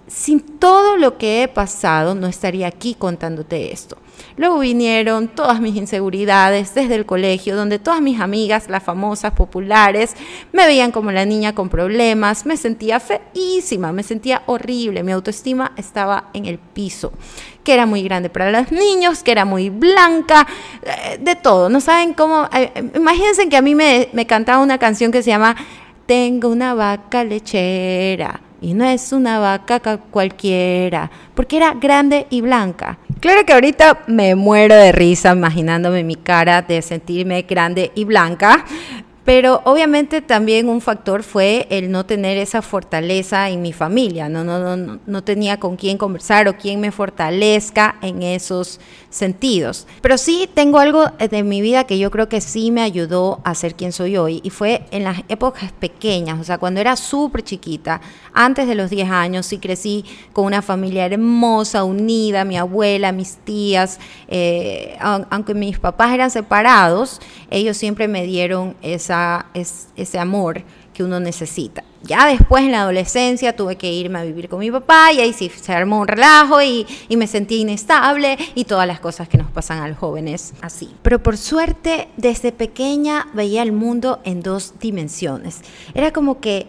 sin 0.08 0.40
todo 0.40 0.98
lo 0.98 1.18
que 1.18 1.44
he 1.44 1.48
pasado, 1.48 2.16
no 2.16 2.28
estaría 2.28 2.68
aquí 2.68 2.96
contándote 2.96 3.72
esto. 3.72 3.98
Luego 4.38 4.60
vinieron 4.60 5.30
todas 5.30 5.62
mis 5.62 5.76
inseguridades 5.76 6.76
desde 6.76 6.96
el 6.96 7.06
colegio, 7.06 7.56
donde 7.56 7.80
todas 7.80 8.02
mis 8.02 8.20
amigas, 8.20 8.70
las 8.70 8.84
famosas, 8.84 9.34
populares, 9.34 10.14
me 10.52 10.66
veían 10.66 10.92
como 10.92 11.12
la 11.12 11.26
niña 11.26 11.56
con 11.56 11.70
problemas, 11.70 12.46
me 12.46 12.58
sentía 12.58 13.00
feísima, 13.00 13.92
me 13.92 14.04
sentía 14.04 14.44
horrible, 14.46 15.04
mi 15.04 15.12
autoestima 15.12 15.72
estaba 15.78 16.30
en 16.34 16.46
el 16.46 16.60
piso, 16.60 17.14
que 17.64 17.74
era 17.74 17.86
muy 17.86 18.04
grande 18.04 18.30
para 18.30 18.52
los 18.52 18.72
niños, 18.72 19.24
que 19.24 19.32
era 19.32 19.46
muy 19.46 19.70
blanca, 19.70 20.48
eh, 20.84 21.18
de 21.20 21.36
todo, 21.36 21.70
no 21.70 21.82
saben 21.82 22.14
cómo, 22.14 22.48
eh, 22.54 22.72
imagínense 22.96 23.50
que 23.50 23.58
a 23.58 23.62
mí 23.62 23.74
me, 23.74 24.10
me 24.14 24.28
cantaba 24.28 24.62
una 24.62 24.78
canción 24.78 25.12
que 25.12 25.24
se 25.24 25.32
llama 25.32 25.56
Tengo 26.06 26.50
una 26.50 26.74
vaca 26.74 27.24
lechera 27.24 28.45
y 28.66 28.74
no 28.74 28.84
es 28.84 29.14
una 29.14 29.38
vaca 29.38 29.80
cualquiera, 30.10 31.12
porque 31.36 31.58
era 31.58 31.76
grande 31.76 32.26
y 32.32 32.42
blanca. 32.42 32.98
Claro 33.20 33.46
que 33.46 33.54
ahorita 33.54 34.06
me 34.08 34.34
muero 34.34 34.74
de 34.74 34.92
risa 34.92 35.34
imaginándome 35.34 36.04
mi 36.04 36.16
cara 36.16 36.64
de 36.64 36.82
sentirme 36.82 37.44
grande 37.44 37.92
y 37.94 38.06
blanca, 38.06 38.66
pero 39.24 39.62
obviamente 39.66 40.24
también 40.24 40.68
un 40.68 40.82
factor 40.82 41.22
fue 41.22 41.68
el 41.70 41.92
no 41.92 42.08
tener 42.08 42.40
esa 42.40 42.64
fortaleza 42.64 43.52
en 43.52 43.62
mi 43.62 43.72
familia, 43.72 44.30
no, 44.30 44.44
no, 44.44 44.76
no, 44.76 45.00
no 45.06 45.24
tenía 45.24 45.60
con 45.60 45.76
quién 45.76 46.00
conversar 46.00 46.48
o 46.48 46.58
quién 46.58 46.80
me 46.80 46.92
fortalezca 46.92 47.98
en 48.02 48.24
esos 48.24 48.80
sentidos. 49.16 49.88
Pero 50.02 50.18
sí 50.18 50.50
tengo 50.54 50.78
algo 50.78 51.06
de 51.18 51.44
mi 51.44 51.62
vida 51.62 51.86
que 51.86 51.98
yo 51.98 52.12
creo 52.12 52.28
que 52.28 52.42
sí 52.42 52.70
me 52.70 52.82
ayudó 52.82 53.40
a 53.46 53.56
ser 53.56 53.76
quien 53.76 53.94
soy 53.94 54.18
hoy 54.18 54.42
y 54.44 54.50
fue 54.50 54.86
en 54.92 55.06
las 55.06 55.22
épocas 55.30 55.72
pequeñas, 55.72 56.38
o 56.40 56.44
sea, 56.44 56.58
cuando 56.58 56.82
era 56.82 56.98
súper 56.98 57.42
chiquita, 57.42 58.02
antes 58.34 58.68
de 58.68 58.76
los 58.76 58.90
10 58.90 59.10
años, 59.10 59.46
sí 59.46 59.58
crecí 59.58 60.04
con 60.34 60.46
una 60.46 60.62
familia 60.62 61.06
hermosa, 61.06 61.86
unida, 61.86 62.44
mi 62.44 62.58
abuela, 62.58 63.14
mis 63.14 63.38
tías, 63.38 64.00
eh, 64.28 64.98
aunque 65.00 65.54
mis 65.54 65.80
papás 65.80 66.14
eran 66.14 66.30
separados, 66.30 67.22
ellos 67.50 67.78
siempre 67.78 68.10
me 68.10 68.26
dieron 68.26 68.76
esa 68.82 69.46
es, 69.54 69.88
ese 69.96 70.20
amor 70.20 70.64
que 70.96 71.04
uno 71.04 71.20
necesita. 71.20 71.84
Ya 72.04 72.26
después 72.26 72.64
en 72.64 72.72
la 72.72 72.82
adolescencia 72.82 73.56
tuve 73.56 73.76
que 73.76 73.92
irme 73.92 74.20
a 74.20 74.24
vivir 74.24 74.48
con 74.48 74.60
mi 74.60 74.72
papá 74.72 75.12
y 75.12 75.20
ahí 75.20 75.34
sí 75.34 75.50
se 75.50 75.74
armó 75.74 76.00
un 76.00 76.08
relajo 76.08 76.62
y, 76.62 76.86
y, 77.10 77.18
me 77.18 77.28
sentí 77.28 77.58
inestable 77.58 78.38
y 78.56 78.66
todas 78.66 78.88
las 78.88 79.00
cosas 79.00 79.28
que 79.28 79.38
nos 79.38 79.52
pasan 79.52 79.80
a 79.80 79.88
los 79.88 79.98
jóvenes 79.98 80.54
así. 80.62 80.90
Pero 81.02 81.22
por 81.22 81.38
suerte 81.38 82.08
desde 82.16 82.52
pequeña 82.52 83.28
veía 83.34 83.62
el 83.62 83.72
mundo 83.72 84.22
en 84.24 84.42
dos 84.42 84.76
dimensiones. 84.80 85.62
Era 85.94 86.12
como 86.12 86.40
que 86.40 86.68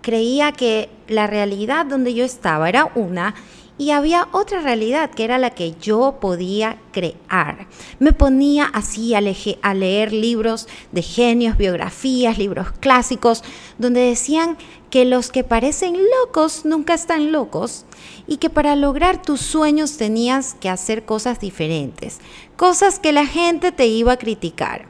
creía 0.00 0.52
que 0.52 0.88
la 1.08 1.26
realidad 1.26 1.86
donde 1.86 2.14
yo 2.14 2.24
estaba 2.24 2.68
era 2.68 2.90
una 2.94 3.34
y 3.80 3.92
había 3.92 4.28
otra 4.32 4.60
realidad 4.60 5.08
que 5.08 5.24
era 5.24 5.38
la 5.38 5.48
que 5.48 5.74
yo 5.80 6.18
podía 6.20 6.76
crear. 6.92 7.66
Me 7.98 8.12
ponía 8.12 8.66
así 8.66 9.14
a, 9.14 9.22
leer 9.22 10.12
libros 10.12 10.68
de 10.92 11.00
genios, 11.00 11.56
biografías, 11.56 12.36
libros 12.36 12.72
clásicos, 12.80 13.42
donde 13.78 14.00
decían 14.00 14.58
que 14.90 15.06
los 15.06 15.30
que 15.30 15.44
parecen 15.44 15.96
locos 16.20 16.66
nunca 16.66 16.92
están 16.92 17.32
locos 17.32 17.86
y 18.26 18.36
que 18.36 18.50
para 18.50 18.76
lograr 18.76 19.22
tus 19.22 19.40
sueños 19.40 19.96
tenías 19.96 20.52
que 20.60 20.68
hacer 20.68 21.06
cosas 21.06 21.40
diferentes, 21.40 22.18
cosas 22.56 22.98
que 22.98 23.12
la 23.12 23.24
gente 23.24 23.72
te 23.72 23.86
iba 23.86 24.12
a 24.12 24.18
criticar. 24.18 24.88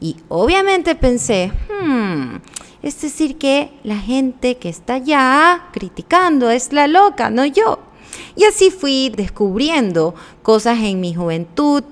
Y 0.00 0.16
obviamente 0.28 0.96
pensé, 0.96 1.52
hmm, 1.80 2.38
es 2.82 3.00
decir, 3.00 3.38
que 3.38 3.70
la 3.84 3.98
gente 3.98 4.56
que 4.56 4.68
está 4.68 4.94
allá 4.94 5.68
criticando 5.72 6.50
es 6.50 6.72
la 6.72 6.88
loca, 6.88 7.30
no 7.30 7.46
yo. 7.46 7.91
Y 8.36 8.44
así 8.44 8.70
fui 8.70 9.10
descubriendo 9.10 10.14
cosas 10.42 10.78
en 10.80 11.00
mi 11.00 11.14
juventud 11.14 11.84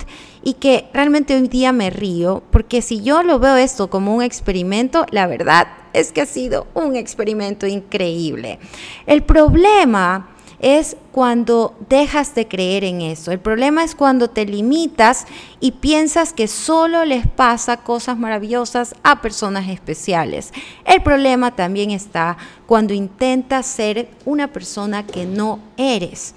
y 0.43 0.55
que 0.55 0.89
realmente 0.93 1.35
hoy 1.35 1.49
día 1.49 1.73
me 1.73 1.91
río, 1.91 2.43
porque 2.51 2.83
si 2.83 3.03
yo 3.03 3.23
lo 3.23 3.39
veo 3.39 3.57
esto 3.57 3.91
como 3.91 4.15
un 4.15 4.23
experimento, 4.23 5.05
la 5.11 5.27
verdad 5.27 5.69
es 5.93 6.13
que 6.13 6.23
ha 6.23 6.27
sido 6.27 6.67
un 6.75 6.97
experimento 6.97 7.67
increíble. 7.67 8.59
El 9.07 9.23
problema 9.23 10.31
es 10.61 10.97
cuando 11.11 11.75
dejas 11.89 12.35
de 12.35 12.47
creer 12.47 12.85
en 12.85 13.01
eso. 13.01 13.33
El 13.33 13.41
problema 13.41 13.83
es 13.83 13.95
cuando 13.95 14.29
te 14.29 14.45
limitas 14.45 15.27
y 15.59 15.73
piensas 15.73 16.33
que 16.33 16.49
solo 16.49 17.05
les 17.05 17.27
pasa 17.27 17.79
cosas 17.79 18.19
maravillosas 18.19 18.95
a 19.03 19.23
personas 19.23 19.69
especiales. 19.69 20.53
El 20.85 21.03
problema 21.03 21.57
también 21.57 21.91
está 21.91 22.37
cuando 22.67 22.95
intentas 22.95 23.67
ser 23.67 24.11
una 24.25 24.53
persona 24.53 25.07
que 25.07 25.25
no 25.25 25.61
eres. 25.77 26.35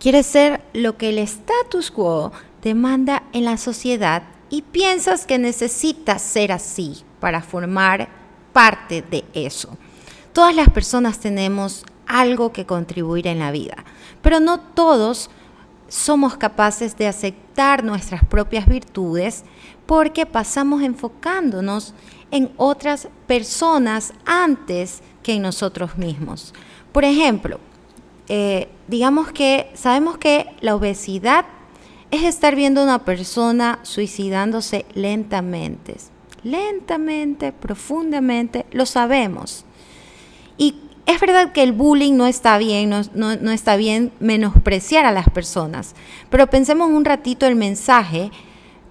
Quieres 0.00 0.26
ser 0.26 0.62
lo 0.72 0.96
que 0.96 1.10
el 1.10 1.18
status 1.18 1.90
quo 1.90 2.32
demanda 2.62 3.22
en 3.32 3.44
la 3.44 3.58
sociedad 3.58 4.22
y 4.48 4.62
piensas 4.62 5.26
que 5.26 5.38
necesitas 5.38 6.22
ser 6.22 6.52
así 6.52 7.02
para 7.20 7.42
formar 7.42 8.08
parte 8.52 9.02
de 9.02 9.24
eso. 9.34 9.76
Todas 10.32 10.54
las 10.54 10.70
personas 10.70 11.18
tenemos 11.18 11.84
algo 12.06 12.52
que 12.52 12.66
contribuir 12.66 13.26
en 13.26 13.38
la 13.38 13.50
vida. 13.50 13.84
Pero 14.22 14.40
no 14.40 14.60
todos 14.60 15.30
somos 15.88 16.36
capaces 16.36 16.96
de 16.96 17.06
aceptar 17.06 17.84
nuestras 17.84 18.24
propias 18.24 18.66
virtudes 18.66 19.44
porque 19.86 20.24
pasamos 20.24 20.82
enfocándonos 20.82 21.94
en 22.30 22.50
otras 22.56 23.08
personas 23.26 24.14
antes 24.24 25.02
que 25.22 25.34
en 25.34 25.42
nosotros 25.42 25.98
mismos. 25.98 26.54
Por 26.92 27.04
ejemplo, 27.04 27.60
eh, 28.28 28.68
digamos 28.88 29.32
que 29.32 29.70
sabemos 29.74 30.16
que 30.16 30.46
la 30.60 30.74
obesidad 30.74 31.44
es 32.10 32.24
estar 32.24 32.54
viendo 32.54 32.80
a 32.80 32.84
una 32.84 33.04
persona 33.04 33.78
suicidándose 33.82 34.86
lentamente, 34.94 35.96
lentamente, 36.42 37.52
profundamente, 37.52 38.66
lo 38.70 38.86
sabemos. 38.86 39.64
Y 40.56 40.76
es 41.06 41.20
verdad 41.20 41.52
que 41.52 41.62
el 41.62 41.72
bullying 41.72 42.14
no 42.14 42.26
está 42.26 42.58
bien, 42.58 42.90
no, 42.90 43.50
está 43.50 43.76
bien 43.76 44.12
menospreciar 44.20 45.04
a 45.04 45.12
las 45.12 45.28
personas, 45.28 45.94
pero 46.30 46.48
pensemos 46.48 46.88
un 46.88 47.04
ratito 47.04 47.46
el 47.46 47.56
mensaje 47.56 48.30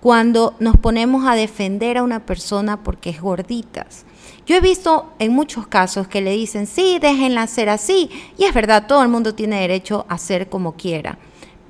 cuando 0.01 0.55
nos 0.59 0.77
ponemos 0.77 1.25
a 1.25 1.35
defender 1.35 1.97
a 1.97 2.03
una 2.03 2.25
persona 2.25 2.83
porque 2.83 3.11
es 3.11 3.21
gorditas. 3.21 4.05
Yo 4.45 4.55
he 4.55 4.59
visto 4.59 5.13
en 5.19 5.31
muchos 5.31 5.67
casos 5.67 6.07
que 6.07 6.21
le 6.21 6.31
dicen, 6.31 6.67
sí, 6.67 6.97
déjenla 6.99 7.47
ser 7.47 7.69
así, 7.69 8.09
y 8.37 8.43
es 8.43 8.53
verdad, 8.53 8.87
todo 8.87 9.03
el 9.03 9.09
mundo 9.09 9.35
tiene 9.35 9.61
derecho 9.61 10.05
a 10.09 10.17
ser 10.17 10.49
como 10.49 10.73
quiera, 10.73 11.17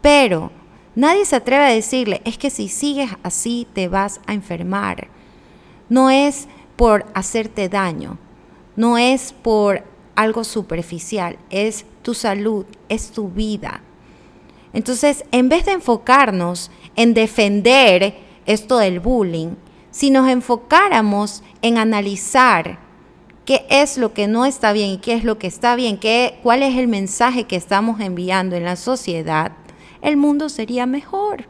pero 0.02 0.52
nadie 0.96 1.26
se 1.26 1.36
atreve 1.36 1.66
a 1.66 1.70
decirle, 1.70 2.22
es 2.26 2.38
que 2.38 2.50
si 2.50 2.68
sigues 2.68 3.12
así 3.22 3.68
te 3.74 3.88
vas 3.88 4.20
a 4.26 4.34
enfermar. 4.34 5.08
No 5.90 6.10
es 6.10 6.48
por 6.78 7.06
hacerte 7.14 7.68
daño, 7.68 8.18
no 8.78 8.98
es 8.98 9.34
por 9.34 9.91
algo 10.22 10.44
superficial, 10.44 11.38
es 11.50 11.86
tu 12.02 12.14
salud, 12.14 12.66
es 12.90 13.12
tu 13.12 13.30
vida. 13.30 13.82
Entonces, 14.74 15.26
en 15.32 15.50
vez 15.50 15.66
de 15.66 15.74
enfocarnos 15.74 16.72
en 16.96 17.14
defender 17.14 18.16
esto 18.46 18.78
del 18.78 19.00
bullying, 19.00 19.56
si 19.92 20.10
nos 20.10 20.30
enfocáramos 20.30 21.44
en 21.62 21.78
analizar 21.78 22.80
qué 23.46 23.66
es 23.70 23.98
lo 23.98 24.14
que 24.14 24.28
no 24.28 24.46
está 24.46 24.72
bien 24.72 24.92
y 24.92 24.98
qué 25.00 25.14
es 25.14 25.24
lo 25.24 25.38
que 25.38 25.48
está 25.48 25.76
bien, 25.76 25.98
qué, 25.98 26.40
cuál 26.42 26.64
es 26.64 26.78
el 26.78 26.88
mensaje 26.88 27.44
que 27.44 27.58
estamos 27.58 28.00
enviando 28.00 28.56
en 28.56 28.64
la 28.64 28.78
sociedad, 28.78 29.52
el 30.02 30.16
mundo 30.18 30.48
sería 30.48 30.86
mejor. 30.86 31.46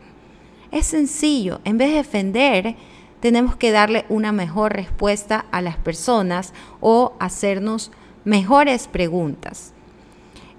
Es 0.72 0.88
sencillo, 0.88 1.62
en 1.64 1.78
vez 1.78 1.90
de 1.90 1.98
defender, 1.98 2.76
tenemos 3.20 3.56
que 3.56 3.72
darle 3.72 4.06
una 4.10 4.32
mejor 4.32 4.74
respuesta 4.74 5.46
a 5.52 5.62
las 5.62 5.78
personas 5.78 6.54
o 6.80 7.14
hacernos 7.20 7.92
mejores 8.24 8.88
preguntas. 8.88 9.74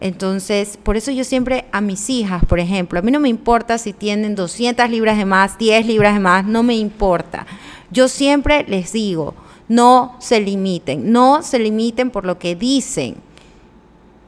Entonces, 0.00 0.78
por 0.82 0.96
eso 0.96 1.12
yo 1.12 1.22
siempre 1.22 1.66
a 1.70 1.80
mis 1.80 2.10
hijas, 2.10 2.44
por 2.44 2.58
ejemplo, 2.58 2.98
a 2.98 3.02
mí 3.02 3.12
no 3.12 3.20
me 3.20 3.28
importa 3.28 3.78
si 3.78 3.92
tienen 3.92 4.34
200 4.34 4.90
libras 4.90 5.16
de 5.16 5.24
más, 5.24 5.58
10 5.58 5.86
libras 5.86 6.14
de 6.14 6.20
más, 6.20 6.44
no 6.44 6.64
me 6.64 6.74
importa. 6.74 7.46
Yo 7.92 8.08
siempre 8.08 8.64
les 8.66 8.92
digo, 8.92 9.34
no 9.68 10.16
se 10.18 10.40
limiten, 10.40 11.12
no 11.12 11.42
se 11.42 11.60
limiten 11.60 12.10
por 12.10 12.24
lo 12.24 12.38
que 12.38 12.56
dicen. 12.56 13.14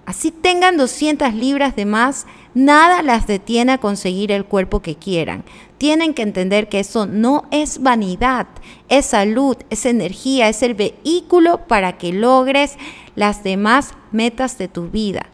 Así 0.06 0.30
tengan 0.30 0.76
200 0.76 1.34
libras 1.34 1.74
de 1.74 1.86
más, 1.86 2.26
nada 2.54 3.02
las 3.02 3.26
detiene 3.26 3.72
a 3.72 3.78
conseguir 3.78 4.30
el 4.30 4.44
cuerpo 4.44 4.80
que 4.80 4.94
quieran. 4.94 5.44
Tienen 5.78 6.14
que 6.14 6.22
entender 6.22 6.68
que 6.68 6.80
eso 6.80 7.06
no 7.06 7.46
es 7.50 7.82
vanidad, 7.82 8.46
es 8.88 9.06
salud, 9.06 9.56
es 9.70 9.86
energía, 9.86 10.48
es 10.48 10.62
el 10.62 10.74
vehículo 10.74 11.66
para 11.66 11.98
que 11.98 12.12
logres 12.12 12.76
las 13.14 13.44
demás 13.44 13.90
metas 14.12 14.58
de 14.58 14.68
tu 14.68 14.88
vida. 14.88 15.26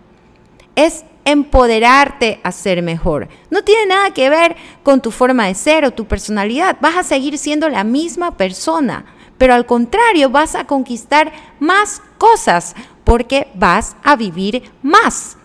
Es 0.76 1.04
empoderarte 1.24 2.40
a 2.42 2.52
ser 2.52 2.82
mejor. 2.82 3.28
No 3.50 3.62
tiene 3.62 3.86
nada 3.86 4.12
que 4.12 4.30
ver 4.30 4.56
con 4.82 5.00
tu 5.00 5.10
forma 5.10 5.46
de 5.46 5.54
ser 5.54 5.84
o 5.84 5.90
tu 5.90 6.06
personalidad. 6.06 6.76
Vas 6.80 6.96
a 6.96 7.02
seguir 7.02 7.38
siendo 7.38 7.68
la 7.68 7.84
misma 7.84 8.36
persona, 8.36 9.04
pero 9.38 9.54
al 9.54 9.66
contrario 9.66 10.30
vas 10.30 10.54
a 10.54 10.66
conquistar 10.66 11.32
más 11.58 12.02
cosas 12.18 12.74
porque 13.04 13.48
vas 13.54 13.96
a 14.02 14.16
vivir 14.16 14.70
más. 14.82 15.36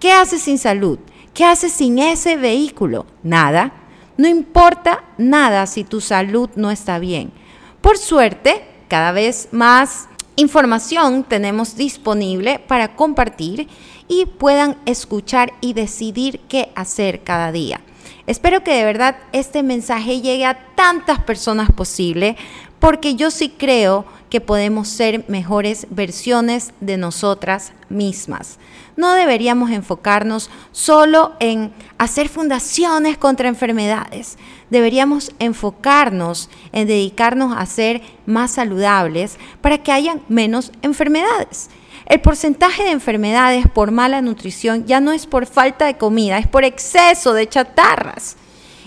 ¿Qué 0.00 0.12
haces 0.12 0.42
sin 0.42 0.58
salud? 0.58 0.98
¿Qué 1.34 1.44
haces 1.44 1.72
sin 1.72 1.98
ese 1.98 2.36
vehículo? 2.36 3.06
Nada. 3.22 3.72
No 4.16 4.28
importa 4.28 5.04
nada 5.16 5.66
si 5.66 5.84
tu 5.84 6.00
salud 6.00 6.50
no 6.56 6.70
está 6.70 6.98
bien. 6.98 7.32
Por 7.80 7.96
suerte, 7.98 8.64
cada 8.88 9.12
vez 9.12 9.48
más 9.52 10.08
información 10.36 11.24
tenemos 11.24 11.76
disponible 11.76 12.58
para 12.58 12.94
compartir 12.96 13.68
y 14.08 14.26
puedan 14.26 14.76
escuchar 14.86 15.52
y 15.60 15.72
decidir 15.72 16.40
qué 16.48 16.70
hacer 16.74 17.22
cada 17.22 17.52
día. 17.52 17.80
Espero 18.26 18.62
que 18.62 18.72
de 18.72 18.84
verdad 18.84 19.16
este 19.32 19.62
mensaje 19.62 20.20
llegue 20.20 20.46
a 20.46 20.74
tantas 20.74 21.20
personas 21.20 21.70
posible 21.72 22.36
porque 22.78 23.14
yo 23.14 23.30
sí 23.30 23.48
creo 23.48 24.04
que 24.32 24.40
podemos 24.40 24.88
ser 24.88 25.26
mejores 25.28 25.86
versiones 25.90 26.72
de 26.80 26.96
nosotras 26.96 27.72
mismas. 27.90 28.58
No 28.96 29.12
deberíamos 29.12 29.70
enfocarnos 29.70 30.48
solo 30.70 31.34
en 31.38 31.70
hacer 31.98 32.30
fundaciones 32.30 33.18
contra 33.18 33.50
enfermedades. 33.50 34.38
Deberíamos 34.70 35.32
enfocarnos 35.38 36.48
en 36.72 36.88
dedicarnos 36.88 37.54
a 37.54 37.66
ser 37.66 38.00
más 38.24 38.52
saludables 38.52 39.36
para 39.60 39.76
que 39.76 39.92
hayan 39.92 40.22
menos 40.30 40.72
enfermedades. 40.80 41.68
El 42.06 42.22
porcentaje 42.22 42.84
de 42.84 42.92
enfermedades 42.92 43.66
por 43.68 43.90
mala 43.90 44.22
nutrición 44.22 44.86
ya 44.86 45.00
no 45.00 45.12
es 45.12 45.26
por 45.26 45.44
falta 45.44 45.84
de 45.84 45.98
comida, 45.98 46.38
es 46.38 46.48
por 46.48 46.64
exceso 46.64 47.34
de 47.34 47.50
chatarras. 47.50 48.38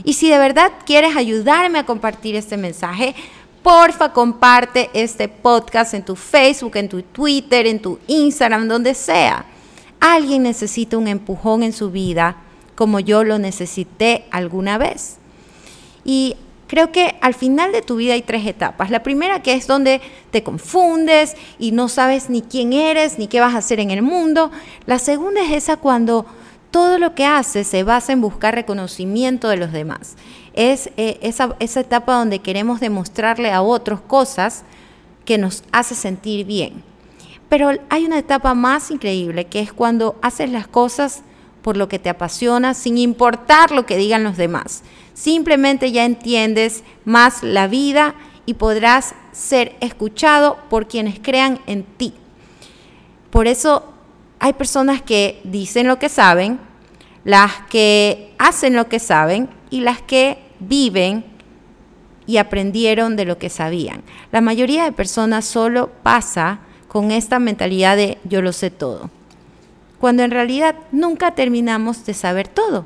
Y 0.04 0.14
si 0.14 0.28
de 0.28 0.40
verdad 0.40 0.72
quieres 0.88 1.16
ayudarme 1.16 1.78
a 1.78 1.86
compartir 1.86 2.36
este 2.36 2.58
mensaje, 2.58 3.14
porfa 3.66 4.14
comparte 4.14 4.92
este 4.94 5.28
podcast 5.28 5.96
en 5.96 6.06
tu 6.06 6.16
Facebook, 6.16 6.76
en 6.76 6.88
tu 6.88 7.02
Twitter, 7.02 7.66
en 7.66 7.82
tu 7.82 7.98
Instagram, 8.06 8.68
donde 8.68 8.94
sea. 8.94 9.44
Alguien 10.00 10.44
necesita 10.44 11.00
un 11.00 11.08
empujón 11.08 11.64
en 11.64 11.74
su 11.74 11.90
vida 11.90 12.38
como 12.76 13.00
yo 13.00 13.24
lo 13.24 13.40
necesité 13.40 14.26
alguna 14.30 14.78
vez. 14.78 15.18
Y 16.04 16.36
creo 16.68 16.92
que 16.92 17.16
al 17.22 17.34
final 17.34 17.72
de 17.72 17.82
tu 17.82 17.96
vida 17.96 18.14
hay 18.14 18.22
tres 18.22 18.46
etapas. 18.46 18.92
La 18.92 19.02
primera 19.02 19.42
que 19.42 19.54
es 19.54 19.66
donde 19.66 20.00
te 20.30 20.44
confundes 20.44 21.36
y 21.58 21.72
no 21.72 21.90
sabes 21.90 22.30
ni 22.30 22.44
quién 22.44 22.72
eres 22.72 23.18
ni 23.18 23.28
qué 23.28 23.40
vas 23.40 23.56
a 23.56 23.60
hacer 23.60 23.80
en 23.80 23.90
el 23.90 24.04
mundo. 24.04 24.52
La 24.86 25.00
segunda 25.00 25.42
es 25.42 25.52
esa 25.54 25.78
cuando 25.78 26.28
todo 26.72 26.98
lo 26.98 27.16
que 27.16 27.26
haces 27.26 27.68
se 27.68 27.84
basa 27.84 28.14
en 28.14 28.22
buscar 28.22 28.56
reconocimiento 28.56 29.50
de 29.50 29.58
los 29.58 29.72
demás. 29.72 30.16
Es 30.54 30.90
eh, 30.98 31.20
esa, 31.22 31.56
esa 31.60 31.80
etapa 31.80 32.14
donde 32.14 32.40
queremos 32.40 32.80
demostrarle 32.80 33.52
a 33.52 33.62
otros 33.62 34.02
cosas 34.02 34.64
que 35.26 35.38
nos 35.38 35.64
hace 35.72 35.96
sentir 35.96 36.46
bien. 36.46 36.84
Pero 37.50 37.70
hay 37.90 38.06
una 38.06 38.20
etapa 38.20 38.54
más 38.54 38.92
increíble 38.92 39.46
que 39.46 39.60
es 39.60 39.72
cuando 39.72 40.18
haces 40.22 40.50
las 40.50 40.68
cosas 40.68 41.24
por 41.62 41.78
lo 41.78 41.88
que 41.88 42.00
te 42.00 42.10
apasiona 42.10 42.74
sin 42.74 42.98
importar 42.98 43.72
lo 43.72 43.86
que 43.86 43.98
digan 43.98 44.24
los 44.24 44.38
demás. 44.38 44.84
Simplemente 45.14 45.92
ya 45.92 46.06
entiendes 46.06 46.84
más 47.06 47.42
la 47.42 47.68
vida 47.68 48.16
y 48.46 48.56
podrás 48.56 49.16
ser 49.32 49.76
escuchado 49.80 50.58
por 50.70 50.88
quienes 50.88 51.20
crean 51.20 51.60
en 51.66 51.84
ti. 51.84 52.14
Por 53.32 53.48
eso 53.48 53.95
hay 54.40 54.54
personas 54.54 55.02
que 55.02 55.42
dicen 55.44 55.88
lo 55.88 56.00
que 56.00 56.10
saben, 56.10 56.60
las 57.24 57.52
que 57.70 58.34
hacen 58.38 58.76
lo 58.76 58.88
que 58.88 59.00
saben 59.00 59.50
y 59.70 59.82
las 59.82 60.02
que 60.02 60.38
viven 60.60 61.26
y 62.28 62.38
aprendieron 62.38 63.16
de 63.16 63.26
lo 63.26 63.38
que 63.38 63.50
sabían. 63.50 64.04
La 64.32 64.42
mayoría 64.42 64.84
de 64.84 64.92
personas 64.92 65.46
solo 65.46 65.92
pasa 66.04 66.60
con 66.88 67.12
esta 67.12 67.40
mentalidad 67.40 67.98
de 67.98 68.18
yo 68.24 68.42
lo 68.42 68.54
sé 68.54 68.72
todo, 68.72 69.10
cuando 70.00 70.24
en 70.24 70.32
realidad 70.32 70.76
nunca 70.92 71.32
terminamos 71.32 72.06
de 72.06 72.14
saber 72.14 72.48
todo. 72.48 72.86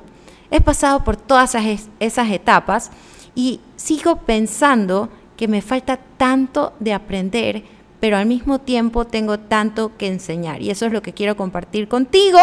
He 0.52 0.62
pasado 0.62 1.04
por 1.04 1.16
todas 1.16 1.56
esas 2.00 2.30
etapas 2.32 2.92
y 3.36 3.60
sigo 3.76 4.18
pensando 4.18 5.10
que 5.38 5.48
me 5.48 5.62
falta 5.62 6.00
tanto 6.18 6.74
de 6.80 6.94
aprender, 6.94 7.64
pero 8.00 8.18
al 8.18 8.26
mismo 8.26 8.60
tiempo 8.60 9.06
tengo 9.06 9.40
tanto 9.40 9.92
que 9.98 10.08
enseñar. 10.08 10.62
Y 10.62 10.70
eso 10.70 10.86
es 10.86 10.94
lo 10.94 11.02
que 11.02 11.14
quiero 11.14 11.36
compartir 11.36 11.88
contigo 11.88 12.40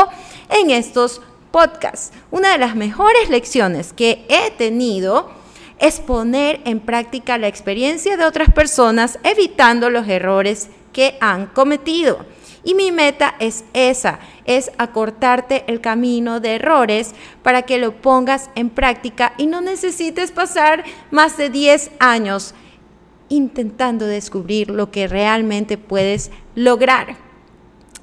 en 0.49 0.71
estos 0.71 1.21
podcasts. 1.51 2.13
Una 2.31 2.53
de 2.53 2.59
las 2.59 2.77
mejores 2.77 3.31
lecciones 3.31 3.93
que 3.93 4.27
he 4.29 4.51
tenido 4.53 5.31
es 5.79 6.01
poner 6.01 6.61
en 6.65 6.81
práctica 6.81 7.39
la 7.39 7.49
experiencia 7.49 8.17
de 8.17 8.25
otras 8.25 8.53
personas, 8.53 9.19
evitando 9.23 9.91
los 9.91 10.09
errores 10.09 10.69
que 10.93 11.17
han 11.21 11.47
cometido. 11.47 12.25
Y 12.65 12.75
mi 12.75 12.91
meta 12.91 13.37
es 13.39 13.65
esa, 13.75 14.19
es 14.45 14.73
acortarte 14.77 15.65
el 15.69 15.81
camino 15.81 16.41
de 16.41 16.57
errores 16.57 17.15
para 17.43 17.63
que 17.63 17.79
lo 17.79 17.93
pongas 17.93 18.51
en 18.57 18.71
práctica 18.71 19.35
y 19.39 19.47
no 19.47 19.61
necesites 19.61 20.33
pasar 20.33 20.83
más 21.13 21.37
de 21.37 21.49
10 21.49 21.93
años 22.01 22.55
intentando 23.29 24.07
descubrir 24.07 24.71
lo 24.71 24.91
que 24.91 25.09
realmente 25.09 25.79
puedes 25.79 26.31
lograr. 26.55 27.17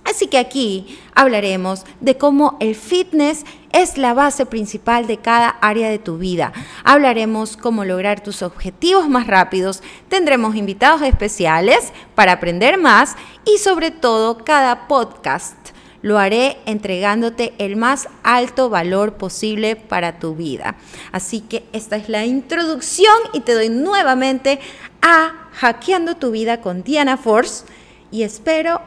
Así 0.06 0.28
que 0.28 0.38
aquí 0.38 1.00
hablaremos 1.16 1.86
de 2.02 2.18
cómo 2.18 2.58
el 2.60 2.76
fitness 2.76 3.46
es 3.72 3.98
la 3.98 4.14
base 4.14 4.46
principal 4.46 5.08
de 5.08 5.18
cada 5.18 5.48
área 5.48 5.90
de 5.90 5.98
tu 5.98 6.18
vida. 6.18 6.52
Hablaremos 6.84 7.56
cómo 7.56 7.86
lograr 7.86 8.22
tus 8.22 8.42
objetivos 8.42 9.08
más 9.08 9.28
rápidos, 9.28 9.82
tendremos 10.10 10.56
invitados 10.56 11.02
especiales 11.02 11.94
para 12.16 12.34
aprender 12.34 12.78
más 12.78 13.16
y 13.46 13.60
sobre 13.60 13.92
todo 13.92 14.44
cada 14.44 14.88
podcast 14.88 15.63
lo 16.04 16.20
haré 16.20 16.58
entregándote 16.68 17.54
el 17.58 17.76
más 17.78 18.08
alto 18.22 18.70
valor 18.70 19.14
posible 19.14 19.76
para 19.76 20.20
tu 20.20 20.36
vida. 20.36 20.76
Así 21.12 21.40
que 21.40 21.64
esta 21.74 21.96
es 21.96 22.10
la 22.10 22.26
introducción 22.26 23.16
y 23.34 23.40
te 23.40 23.54
doy 23.54 23.70
nuevamente 23.70 24.60
a 25.02 25.50
Hackeando 25.54 26.16
tu 26.16 26.32
vida 26.32 26.62
con 26.62 26.84
Diana 26.84 27.18
Force 27.18 27.66
y 28.12 28.24
espero 28.24 28.82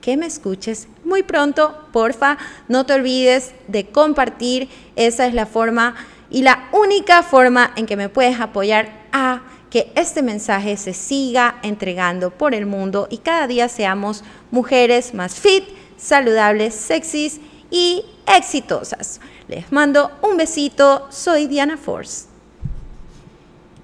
que 0.00 0.16
me 0.16 0.26
escuches 0.26 0.88
muy 1.04 1.22
pronto. 1.22 1.76
Porfa, 1.92 2.38
no 2.66 2.86
te 2.86 2.94
olvides 2.94 3.52
de 3.68 3.86
compartir. 3.86 4.68
Esa 4.96 5.26
es 5.26 5.34
la 5.34 5.46
forma 5.46 5.94
y 6.30 6.42
la 6.42 6.68
única 6.72 7.22
forma 7.22 7.72
en 7.76 7.86
que 7.86 7.96
me 7.96 8.08
puedes 8.08 8.40
apoyar 8.40 8.90
a 9.12 9.42
que 9.70 9.92
este 9.94 10.22
mensaje 10.22 10.76
se 10.76 10.92
siga 10.92 11.58
entregando 11.62 12.30
por 12.30 12.54
el 12.54 12.66
mundo 12.66 13.06
y 13.10 13.18
cada 13.18 13.46
día 13.46 13.68
seamos 13.68 14.22
mujeres 14.50 15.14
más 15.14 15.34
fit, 15.34 15.64
saludables, 16.02 16.74
sexys 16.74 17.40
y 17.70 18.04
exitosas. 18.26 19.20
Les 19.48 19.70
mando 19.70 20.10
un 20.22 20.36
besito. 20.36 21.06
Soy 21.10 21.46
Diana 21.46 21.76
Force. 21.76 22.31